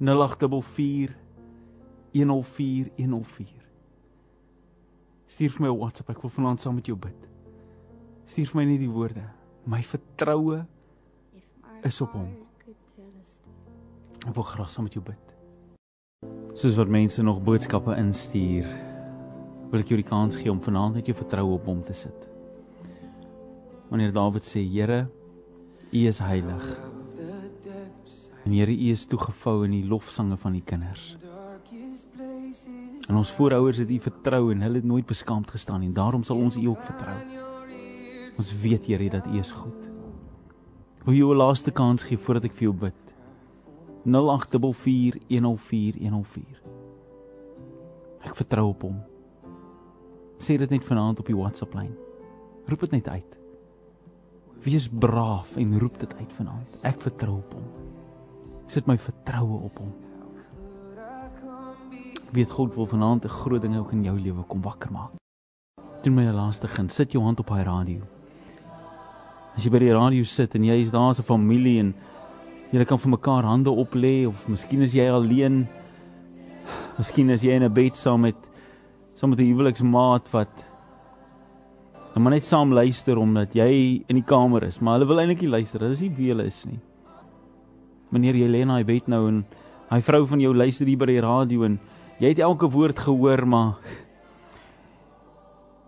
0844 0.00 1.14
104 2.16 2.90
104 2.96 3.68
stuur 5.28 5.50
vir 5.50 5.60
my 5.60 5.68
'n 5.68 5.78
WhatsApp 5.78 6.16
ek 6.16 6.22
wil 6.22 6.30
vanaand 6.30 6.60
saam 6.60 6.74
met 6.80 6.86
jou 6.86 6.96
bid. 6.96 7.28
Stuur 8.24 8.46
vir 8.46 8.56
my 8.56 8.64
net 8.64 8.80
die 8.80 8.88
woorde 8.88 9.28
my 9.66 9.82
vertroue 9.82 10.64
is 11.84 12.00
op 12.00 12.12
hom 12.12 12.30
Ek 14.28 14.34
wil 14.36 14.44
graag 14.44 14.68
saam 14.68 14.84
met 14.84 14.92
jou 14.92 15.00
bid. 15.04 15.30
Soos 16.60 16.74
wat 16.76 16.90
mense 16.92 17.22
nog 17.24 17.38
boodskappe 17.40 17.94
instuur, 17.96 18.66
wil 19.70 19.80
ek 19.80 19.88
jou 19.88 19.96
die 19.96 20.06
kans 20.06 20.36
gee 20.36 20.52
om 20.52 20.60
vanaand 20.60 20.98
net 20.98 21.08
jou 21.08 21.16
vertroue 21.16 21.56
op 21.56 21.70
hom 21.70 21.80
te 21.86 21.96
sit. 21.96 22.26
Wanneer 23.88 24.12
Dawid 24.12 24.44
sê, 24.44 24.60
Here, 24.60 25.06
U 25.88 26.04
is 26.04 26.20
heilig. 26.20 26.66
En 28.44 28.52
Here, 28.52 28.76
U 28.76 28.92
is 28.92 29.06
toegevou 29.08 29.64
in 29.64 29.78
die 29.78 29.86
lofsange 29.88 30.36
van 30.44 30.58
die 30.58 30.64
kinders. 30.68 31.14
En 33.08 33.16
ons 33.16 33.32
voorouers 33.40 33.80
het 33.80 33.90
U 33.90 33.98
vertrou 34.04 34.50
en 34.52 34.66
hulle 34.68 34.82
het 34.82 34.90
nooit 34.92 35.08
beskaamd 35.08 35.50
gestaan 35.50 35.80
nie. 35.80 35.94
Daarom 35.96 36.28
sal 36.28 36.44
ons 36.44 36.60
U 36.60 36.66
ook 36.74 36.84
vertrou. 36.92 37.16
Ons 38.36 38.52
weet 38.60 38.84
Here 38.92 39.16
dat 39.16 39.26
U 39.32 39.40
is 39.40 39.50
goed. 39.50 39.89
Wil 41.04 41.14
jy 41.14 41.24
'n 41.24 41.36
laaste 41.36 41.70
kans 41.70 42.02
gee 42.02 42.18
voordat 42.18 42.44
ek 42.44 42.52
vir 42.52 42.62
jou 42.62 42.74
bid? 42.74 43.14
0844104104. 44.04 46.60
Ek 48.20 48.36
vertrou 48.36 48.68
op 48.68 48.82
hom. 48.82 49.02
Sê 50.38 50.58
dit 50.58 50.70
net 50.70 50.84
vanaand 50.84 51.18
op 51.18 51.26
die 51.26 51.36
WhatsApp 51.36 51.74
lyn. 51.74 51.96
Roep 52.66 52.80
dit 52.80 52.90
net 52.90 53.08
uit. 53.08 53.38
Wees 54.62 54.88
braaf 54.88 55.56
en 55.56 55.78
roep 55.78 55.98
dit 55.98 56.14
uit 56.14 56.32
vanaand. 56.32 56.78
Ek 56.82 57.00
vertrou 57.00 57.36
op 57.36 57.52
hom. 57.52 57.64
Sit 58.66 58.86
my 58.86 58.98
vertroue 58.98 59.60
op 59.64 59.78
hom. 59.78 59.92
Weet 62.32 62.50
God 62.50 62.74
wil 62.74 62.86
vanaand 62.86 63.24
'n 63.24 63.28
groot 63.28 63.62
ding 63.62 63.76
ook 63.76 63.92
in 63.92 64.04
jou 64.04 64.20
lewe 64.20 64.42
kom 64.42 64.62
wakker 64.62 64.92
maak. 64.92 65.10
Doen 66.02 66.14
my 66.14 66.24
'n 66.24 66.34
laaste 66.34 66.68
gun. 66.68 66.88
Sit 66.88 67.12
jou 67.12 67.24
hand 67.24 67.40
op 67.40 67.48
hy 67.48 67.62
radio. 67.62 68.00
As 69.56 69.64
jy 69.64 69.70
by 69.70 69.78
die 69.78 69.92
radio 69.92 70.24
sit 70.24 70.54
en 70.54 70.64
jy 70.64 70.82
is 70.82 70.90
daar 70.90 71.10
as 71.10 71.20
'n 71.20 71.24
familie 71.24 71.80
en 71.80 71.94
Julle 72.70 72.86
kan 72.86 73.00
vir 73.02 73.10
mekaar 73.16 73.42
hande 73.42 73.70
op 73.74 73.96
lê 73.98 74.28
of 74.28 74.44
miskien 74.46 74.84
is 74.84 74.92
jy 74.94 75.08
alleen. 75.10 75.64
Miskien 77.00 77.32
is 77.34 77.42
jy 77.42 77.56
in 77.58 77.64
'n 77.64 77.74
bed 77.74 77.96
saam 77.98 78.20
met 78.20 78.36
saam 79.18 79.30
met 79.30 79.40
'n 79.40 79.50
huweliksmaat 79.50 80.30
wat 80.30 80.54
dan 82.14 82.22
maar 82.22 82.32
net 82.32 82.44
saam 82.44 82.72
luister 82.72 83.18
omdat 83.18 83.54
jy 83.54 84.04
in 84.08 84.16
die 84.16 84.22
kamer 84.22 84.62
is, 84.62 84.78
maar 84.78 84.98
hulle 84.98 85.08
wil 85.08 85.18
eintlik 85.18 85.42
nie 85.42 85.50
luister. 85.50 85.80
Dit 85.80 85.90
is 85.90 86.00
nie 86.00 86.14
wie 86.16 86.28
hulle 86.28 86.46
is 86.46 86.64
nie. 86.64 86.78
Wanneer 88.12 88.34
jy 88.34 88.48
lê 88.48 88.60
in 88.62 88.68
daai 88.68 88.84
bed 88.84 89.08
nou 89.08 89.26
en 89.28 89.44
daai 89.90 90.02
vrou 90.02 90.26
van 90.26 90.40
jou 90.40 90.54
luister 90.54 90.86
hier 90.86 90.98
by 90.98 91.06
die 91.06 91.20
radio 91.20 91.64
en 91.64 91.80
jy 92.20 92.28
het 92.28 92.38
elke 92.38 92.70
woord 92.70 92.98
gehoor, 92.98 93.46
maar 93.46 93.74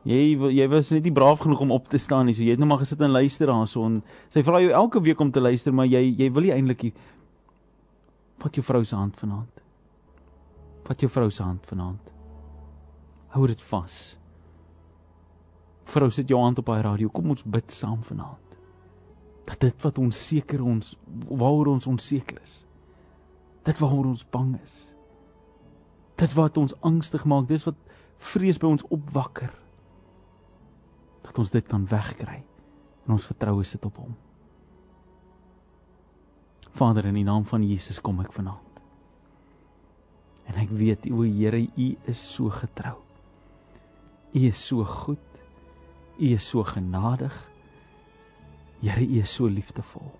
Jy 0.02 0.34
jy 0.50 0.66
was 0.66 0.90
net 0.90 1.04
nie 1.06 1.14
braaf 1.14 1.44
genoeg 1.44 1.60
om 1.62 1.74
op 1.76 1.88
te 1.88 1.98
staan 1.98 2.26
nie. 2.26 2.34
So 2.34 2.42
jy 2.42 2.56
het 2.56 2.62
net 2.62 2.68
maar 2.68 2.80
gesit 2.82 3.00
en 3.04 3.14
luister 3.14 3.46
daarso 3.46 3.84
en 3.86 4.00
sy 4.34 4.42
vra 4.42 4.58
jou 4.62 4.72
elke 4.74 5.02
week 5.02 5.20
om 5.22 5.30
te 5.30 5.42
luister, 5.42 5.74
maar 5.74 5.86
jy 5.86 6.02
jy 6.18 6.30
wil 6.34 6.48
nie 6.48 6.54
eintlik 6.54 6.88
vat 8.42 8.58
jou 8.58 8.64
vrou 8.66 8.82
se 8.82 8.96
hand 8.98 9.14
vanaand. 9.20 9.62
Vat 10.88 11.04
jou 11.04 11.10
vrou 11.10 11.28
se 11.30 11.44
hand 11.44 11.66
vanaand. 11.70 12.10
Hou 13.36 13.46
dit 13.46 13.62
vas. 13.70 14.00
Vrou 15.92 16.10
sit 16.10 16.28
jou 16.28 16.40
hand 16.42 16.58
op 16.58 16.74
haar 16.74 16.82
radio. 16.90 17.08
Kom 17.08 17.30
ons 17.30 17.46
bid 17.46 17.70
saam 17.70 18.02
vanaand. 18.02 18.58
Dat 19.46 19.62
dit 19.62 19.86
wat 19.86 19.98
ons 20.02 20.26
seker 20.26 20.62
ons 20.66 20.96
waaroor 21.30 21.76
ons 21.76 21.86
onseker 21.86 22.42
is. 22.42 22.64
Dit 23.62 23.78
waaroor 23.78 24.10
ons 24.10 24.26
bang 24.34 24.56
is. 24.58 24.76
Dit 26.18 26.34
wat 26.34 26.58
ons 26.58 26.74
angstig 26.82 27.22
maak, 27.24 27.46
dis 27.46 27.64
wat 27.70 27.78
vrees 28.18 28.58
by 28.58 28.74
ons 28.74 28.86
opwakker 28.90 29.61
dat 31.22 31.38
ons 31.38 31.50
dit 31.50 31.66
kan 31.68 31.86
wegkry 31.90 32.42
en 33.06 33.16
ons 33.16 33.26
vertroue 33.26 33.64
sit 33.66 33.84
op 33.86 33.96
hom. 34.02 34.12
Vader 36.78 37.10
in 37.10 37.18
die 37.20 37.26
naam 37.26 37.44
van 37.48 37.64
Jesus 37.66 38.00
kom 38.00 38.22
ek 38.24 38.32
vanaand. 38.32 38.80
En 40.48 40.58
ek 40.62 40.72
weet 40.74 41.06
o 41.12 41.26
Here, 41.26 41.60
U 41.60 41.88
is 42.10 42.20
so 42.20 42.50
getrou. 42.52 42.96
U 44.32 44.40
is 44.48 44.58
so 44.58 44.84
goed. 44.84 45.20
U 46.18 46.32
is 46.32 46.48
so 46.48 46.64
genadig. 46.66 47.34
Here, 48.80 49.04
U 49.04 49.20
is 49.20 49.32
so 49.32 49.48
liefdevol. 49.48 50.10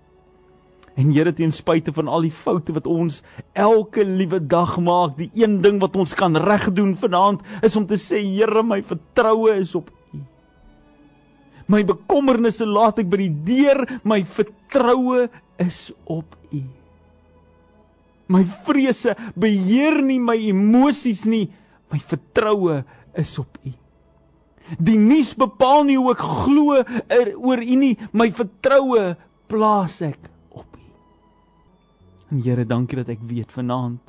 En 0.95 1.09
Here, 1.11 1.33
ten 1.33 1.51
spyte 1.51 1.93
van 1.93 2.07
al 2.07 2.27
die 2.27 2.33
foute 2.33 2.75
wat 2.75 2.87
ons 2.87 3.23
elke 3.57 4.05
liewe 4.05 4.39
dag 4.39 4.77
maak, 4.79 5.17
die 5.17 5.31
een 5.33 5.59
ding 5.65 5.81
wat 5.81 5.97
ons 5.97 6.13
kan 6.17 6.37
regdoen 6.37 6.93
vanaand 6.95 7.41
is 7.65 7.75
om 7.79 7.87
te 7.89 7.97
sê, 7.97 8.21
Here, 8.21 8.63
my 8.63 8.83
vertroue 8.85 9.57
is 9.57 9.73
op 9.75 9.89
My 11.71 11.83
bekommernisse 11.87 12.67
laat 12.67 12.99
ek 13.03 13.09
by 13.11 13.19
die 13.23 13.35
deur, 13.47 13.83
my 14.03 14.21
vertroue 14.27 15.27
is 15.61 15.91
op 16.09 16.35
U. 16.51 16.63
My 18.33 18.43
vrese 18.65 19.15
beheer 19.39 19.99
nie 20.03 20.19
my 20.19 20.35
emosies 20.49 21.25
nie, 21.29 21.45
my 21.91 21.99
vertroue 22.01 22.81
is 23.19 23.35
op 23.41 23.59
U. 23.63 23.73
Die 24.79 24.97
nuus 24.97 25.33
bepaal 25.37 25.83
nie 25.87 25.97
hoe 25.99 26.13
ek 26.13 26.23
glo 26.23 26.79
er, 26.79 27.33
oor 27.35 27.61
U 27.61 27.75
nie, 27.79 27.93
my 28.15 28.29
vertroue 28.33 29.13
plaas 29.51 29.99
ek 30.07 30.31
op 30.55 30.79
U. 30.79 30.87
En 32.31 32.41
Here, 32.43 32.65
dankie 32.65 33.03
dat 33.03 33.11
ek 33.13 33.23
weet 33.27 33.51
vanaand 33.53 34.01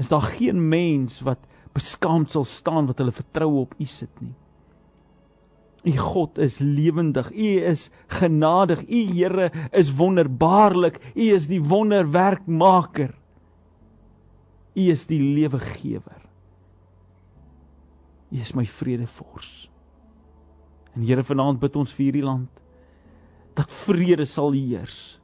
is 0.00 0.08
daar 0.08 0.24
geen 0.32 0.56
mens 0.56 1.18
wat 1.26 1.42
beskaamd 1.76 2.32
sal 2.32 2.46
staan 2.48 2.86
wat 2.88 3.02
hulle 3.02 3.12
vertroue 3.12 3.66
op 3.66 3.74
U 3.76 3.86
sit 3.88 4.22
nie. 4.24 4.32
U 5.84 5.92
God 5.96 6.38
is 6.38 6.58
lewendig. 6.58 7.30
U 7.32 7.50
is 7.70 7.88
genadig. 8.12 8.82
U 8.84 9.00
Here 9.14 9.50
is 9.72 9.94
wonderbaarlik. 9.96 11.00
U 11.14 11.28
is 11.34 11.48
die 11.48 11.60
wonderwerkmaker. 11.62 13.14
U 14.76 14.88
is 14.92 15.06
die 15.08 15.20
lewegewer. 15.20 16.20
U 18.30 18.36
is 18.38 18.52
my 18.54 18.66
vredevors. 18.66 19.70
En 20.94 21.06
Here 21.06 21.24
vanaand 21.24 21.60
bid 21.62 21.76
ons 21.80 21.92
vir 21.94 22.10
hierdie 22.10 22.26
land 22.26 22.50
dat 23.58 23.72
vrede 23.82 24.24
sal 24.28 24.54
heers 24.54 25.19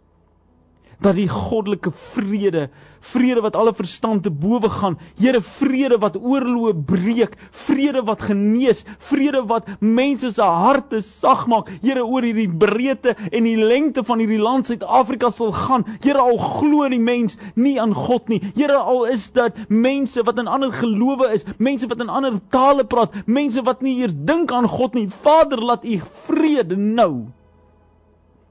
dat 1.03 1.17
die 1.19 1.29
goddelike 1.29 1.91
vrede, 1.93 2.67
vrede 3.05 3.43
wat 3.45 3.57
alle 3.57 3.73
verstand 3.77 4.23
te 4.25 4.31
bowe 4.31 4.69
gaan, 4.73 4.97
Here 5.17 5.41
vrede 5.41 5.99
wat 6.01 6.17
oorloë 6.17 6.73
breek, 6.89 7.37
vrede 7.67 8.03
wat 8.07 8.25
genees, 8.29 8.85
vrede 8.99 9.43
wat 9.49 9.69
mense 9.81 10.31
se 10.35 10.43
harte 10.43 11.03
sag 11.05 11.47
maak, 11.51 11.69
Here 11.83 12.05
oor 12.05 12.25
hierdie 12.25 12.49
breedte 12.49 13.17
en 13.31 13.45
die 13.49 13.57
lengte 13.61 14.05
van 14.07 14.23
hierdie 14.23 14.41
land 14.41 14.67
Suid-Afrika 14.67 15.31
sal 15.31 15.53
gaan. 15.53 15.85
Here 16.05 16.23
al 16.23 16.39
glo 16.41 16.89
die 16.91 17.03
mens 17.03 17.37
nie 17.55 17.77
aan 17.81 17.95
God 17.95 18.31
nie. 18.33 18.41
Here 18.57 18.79
al 18.79 19.07
is 19.13 19.29
dit 19.37 19.61
mense 19.69 20.25
wat 20.27 20.41
in 20.41 20.51
ander 20.51 20.73
gelowe 20.75 21.31
is, 21.35 21.47
mense 21.59 21.89
wat 21.91 22.01
in 22.03 22.13
ander 22.13 22.41
tale 22.51 22.87
praat, 22.89 23.15
mense 23.27 23.63
wat 23.67 23.85
nie 23.85 23.99
eers 24.01 24.17
dink 24.17 24.53
aan 24.53 24.69
God 24.71 24.97
nie. 24.97 25.09
Vader, 25.23 25.61
laat 25.61 25.85
U 25.85 26.01
vrede 26.27 26.77
nou 26.77 27.29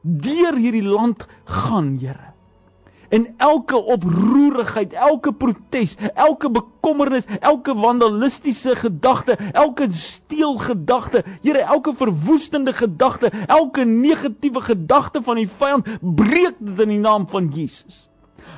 deur 0.06 0.54
hierdie 0.62 0.86
land 0.86 1.26
gaan, 1.50 1.96
Here 1.98 2.35
en 3.10 3.28
elke 3.38 3.76
oproerigheid, 3.76 4.94
elke 4.94 5.34
protes, 5.34 5.98
elke 6.14 6.50
bekommernis, 6.50 7.28
elke 7.40 7.76
vandalistiese 7.76 8.76
gedagte, 8.76 9.38
elke 9.54 9.88
steelgedagte, 9.92 11.24
Here, 11.42 11.60
elke 11.60 11.94
verwoestende 11.94 12.74
gedagte, 12.74 13.32
elke 13.48 13.86
negatiewe 13.86 14.62
gedagte 14.62 15.22
van 15.24 15.40
die 15.42 15.50
vyand, 15.50 15.88
breek 16.02 16.58
dit 16.60 16.84
in 16.86 16.98
die 16.98 17.02
naam 17.02 17.28
van 17.30 17.50
Jesus. 17.54 18.06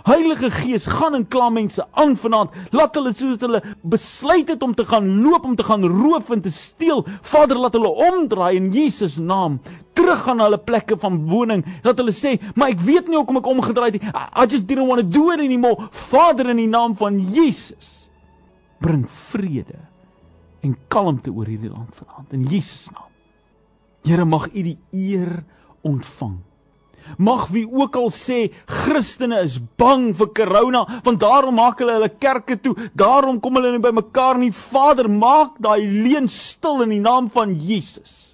Heilige 0.07 0.49
Gees, 0.51 0.85
gaan 0.87 1.15
en 1.15 1.25
kla 1.27 1.49
mense 1.49 1.83
aan 1.91 2.15
vanaand. 2.15 2.53
Laat 2.71 2.95
hulle 2.95 3.13
soos 3.13 3.41
hulle 3.43 3.61
besluit 3.83 4.47
het 4.49 4.63
om 4.63 4.75
te 4.75 4.85
gaan 4.87 5.09
loop, 5.23 5.45
om 5.45 5.55
te 5.55 5.65
gaan 5.67 5.83
roof 5.85 6.31
en 6.31 6.41
te 6.41 6.51
steel. 6.51 7.03
Vader, 7.21 7.59
laat 7.59 7.75
hulle 7.75 7.91
omdraai 8.07 8.55
in 8.55 8.71
Jesus 8.71 9.17
naam. 9.17 9.59
Terug 9.97 10.23
gaan 10.23 10.37
na 10.37 10.47
hulle 10.47 10.61
plekke 10.61 10.97
van 11.01 11.19
woning. 11.29 11.65
Laat 11.83 11.97
hulle 11.97 12.13
sê, 12.15 12.39
"Maar 12.55 12.69
ek 12.69 12.79
weet 12.79 13.07
nie 13.07 13.17
hoekom 13.17 13.37
ek 13.37 13.47
omgedraai 13.47 13.91
het 13.91 14.01
nie. 14.01 14.11
I 14.11 14.45
just 14.45 14.67
didn't 14.67 14.87
want 14.87 15.01
to 15.01 15.07
do 15.07 15.31
it 15.31 15.39
anymore." 15.39 15.87
Vader, 15.91 16.49
in 16.49 16.57
die 16.57 16.67
naam 16.67 16.95
van 16.95 17.19
Jesus, 17.19 18.09
bring 18.79 19.07
vrede 19.09 19.79
en 20.61 20.77
kalmte 20.87 21.31
oor 21.31 21.45
hierdie 21.45 21.71
land 21.71 21.95
vanaand 21.95 22.33
in 22.33 22.43
Jesus 22.45 22.89
naam. 22.91 23.11
Here, 24.03 24.25
mag 24.25 24.47
U 24.47 24.63
die 24.63 24.77
eer 24.91 25.43
ontvang. 25.81 26.46
Mag 27.17 27.47
wie 27.53 27.65
ook 27.65 27.95
al 27.95 28.11
sê 28.13 28.51
Christene 28.65 29.39
is 29.45 29.57
bang 29.79 30.11
vir 30.17 30.31
corona, 30.35 30.83
want 31.03 31.19
daarom 31.23 31.57
maak 31.57 31.79
hulle 31.81 31.97
hulle 31.97 32.11
kerke 32.19 32.59
toe, 32.61 32.75
daarom 32.97 33.39
kom 33.41 33.57
hulle 33.57 33.73
nie 33.75 33.83
by 33.83 33.93
mekaar 33.95 34.37
nie. 34.41 34.51
Vader, 34.51 35.09
maak 35.09 35.57
daai 35.63 35.87
leuen 35.87 36.27
stil 36.27 36.83
in 36.85 36.95
die 36.97 37.03
naam 37.03 37.31
van 37.33 37.55
Jesus. 37.55 38.27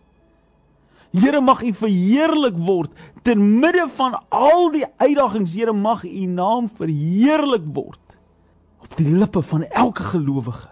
Here 1.14 1.42
mag 1.42 1.62
U 1.62 1.74
verheerlik 1.78 2.56
word 2.58 2.92
te 3.24 3.36
midde 3.38 3.86
van 3.96 4.18
al 4.34 4.72
die 4.74 4.86
uitdagings. 4.98 5.54
Here 5.54 5.74
mag 5.74 6.02
U 6.04 6.26
naam 6.26 6.70
verheerlik 6.80 7.68
word 7.76 8.00
op 8.82 8.98
die 8.98 9.10
lippe 9.10 9.44
van 9.46 9.68
elke 9.70 10.10
gelowige. 10.16 10.72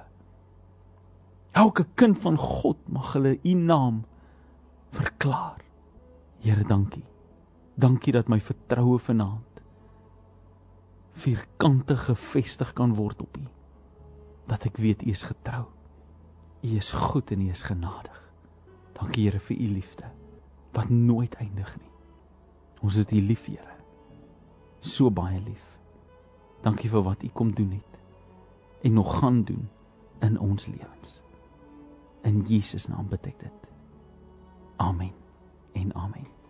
Elke 1.52 1.86
kind 1.96 2.18
van 2.24 2.40
God 2.40 2.80
mag 2.90 3.14
hulle 3.14 3.38
U 3.44 3.54
naam 3.54 4.02
verklaar. 4.96 5.62
Here, 6.42 6.64
dankie. 6.66 7.04
Dankie 7.82 8.14
dat 8.14 8.30
my 8.30 8.38
vertroue 8.44 9.00
vanaand 9.00 9.62
vierkantig 11.22 12.06
gefestig 12.06 12.74
kan 12.78 12.94
word 12.96 13.22
op 13.22 13.38
U. 13.38 13.46
Dat 14.50 14.66
ek 14.70 14.78
weet 14.82 15.06
U 15.06 15.10
is 15.12 15.24
getrou. 15.26 15.66
U 16.62 16.76
is 16.78 16.92
goed 16.92 17.32
en 17.34 17.42
U 17.42 17.50
is 17.50 17.64
genadig. 17.66 18.18
Dankie 18.98 19.26
Here 19.26 19.40
vir 19.40 19.58
U 19.58 19.68
liefde 19.78 20.10
wat 20.72 20.90
nooit 20.90 21.34
eindig 21.36 21.72
nie. 21.80 21.90
Ons 22.82 22.96
het 22.96 23.12
U 23.12 23.20
lief, 23.22 23.46
Here. 23.46 23.76
So 24.80 25.12
baie 25.12 25.42
lief. 25.42 25.66
Dankie 26.64 26.90
vir 26.90 27.04
wat 27.06 27.24
U 27.24 27.30
kom 27.34 27.54
doen 27.54 27.72
het 27.76 27.98
en 28.82 28.94
nog 28.94 29.20
gaan 29.20 29.44
doen 29.44 29.70
in 30.22 30.40
ons 30.40 30.66
lewens. 30.66 31.20
In 32.24 32.42
Jesus 32.48 32.88
naam 32.88 33.10
bid 33.10 33.26
ek 33.34 33.40
dit. 33.40 33.72
Amen. 34.82 35.14
En 35.74 35.94
amen. 35.94 36.41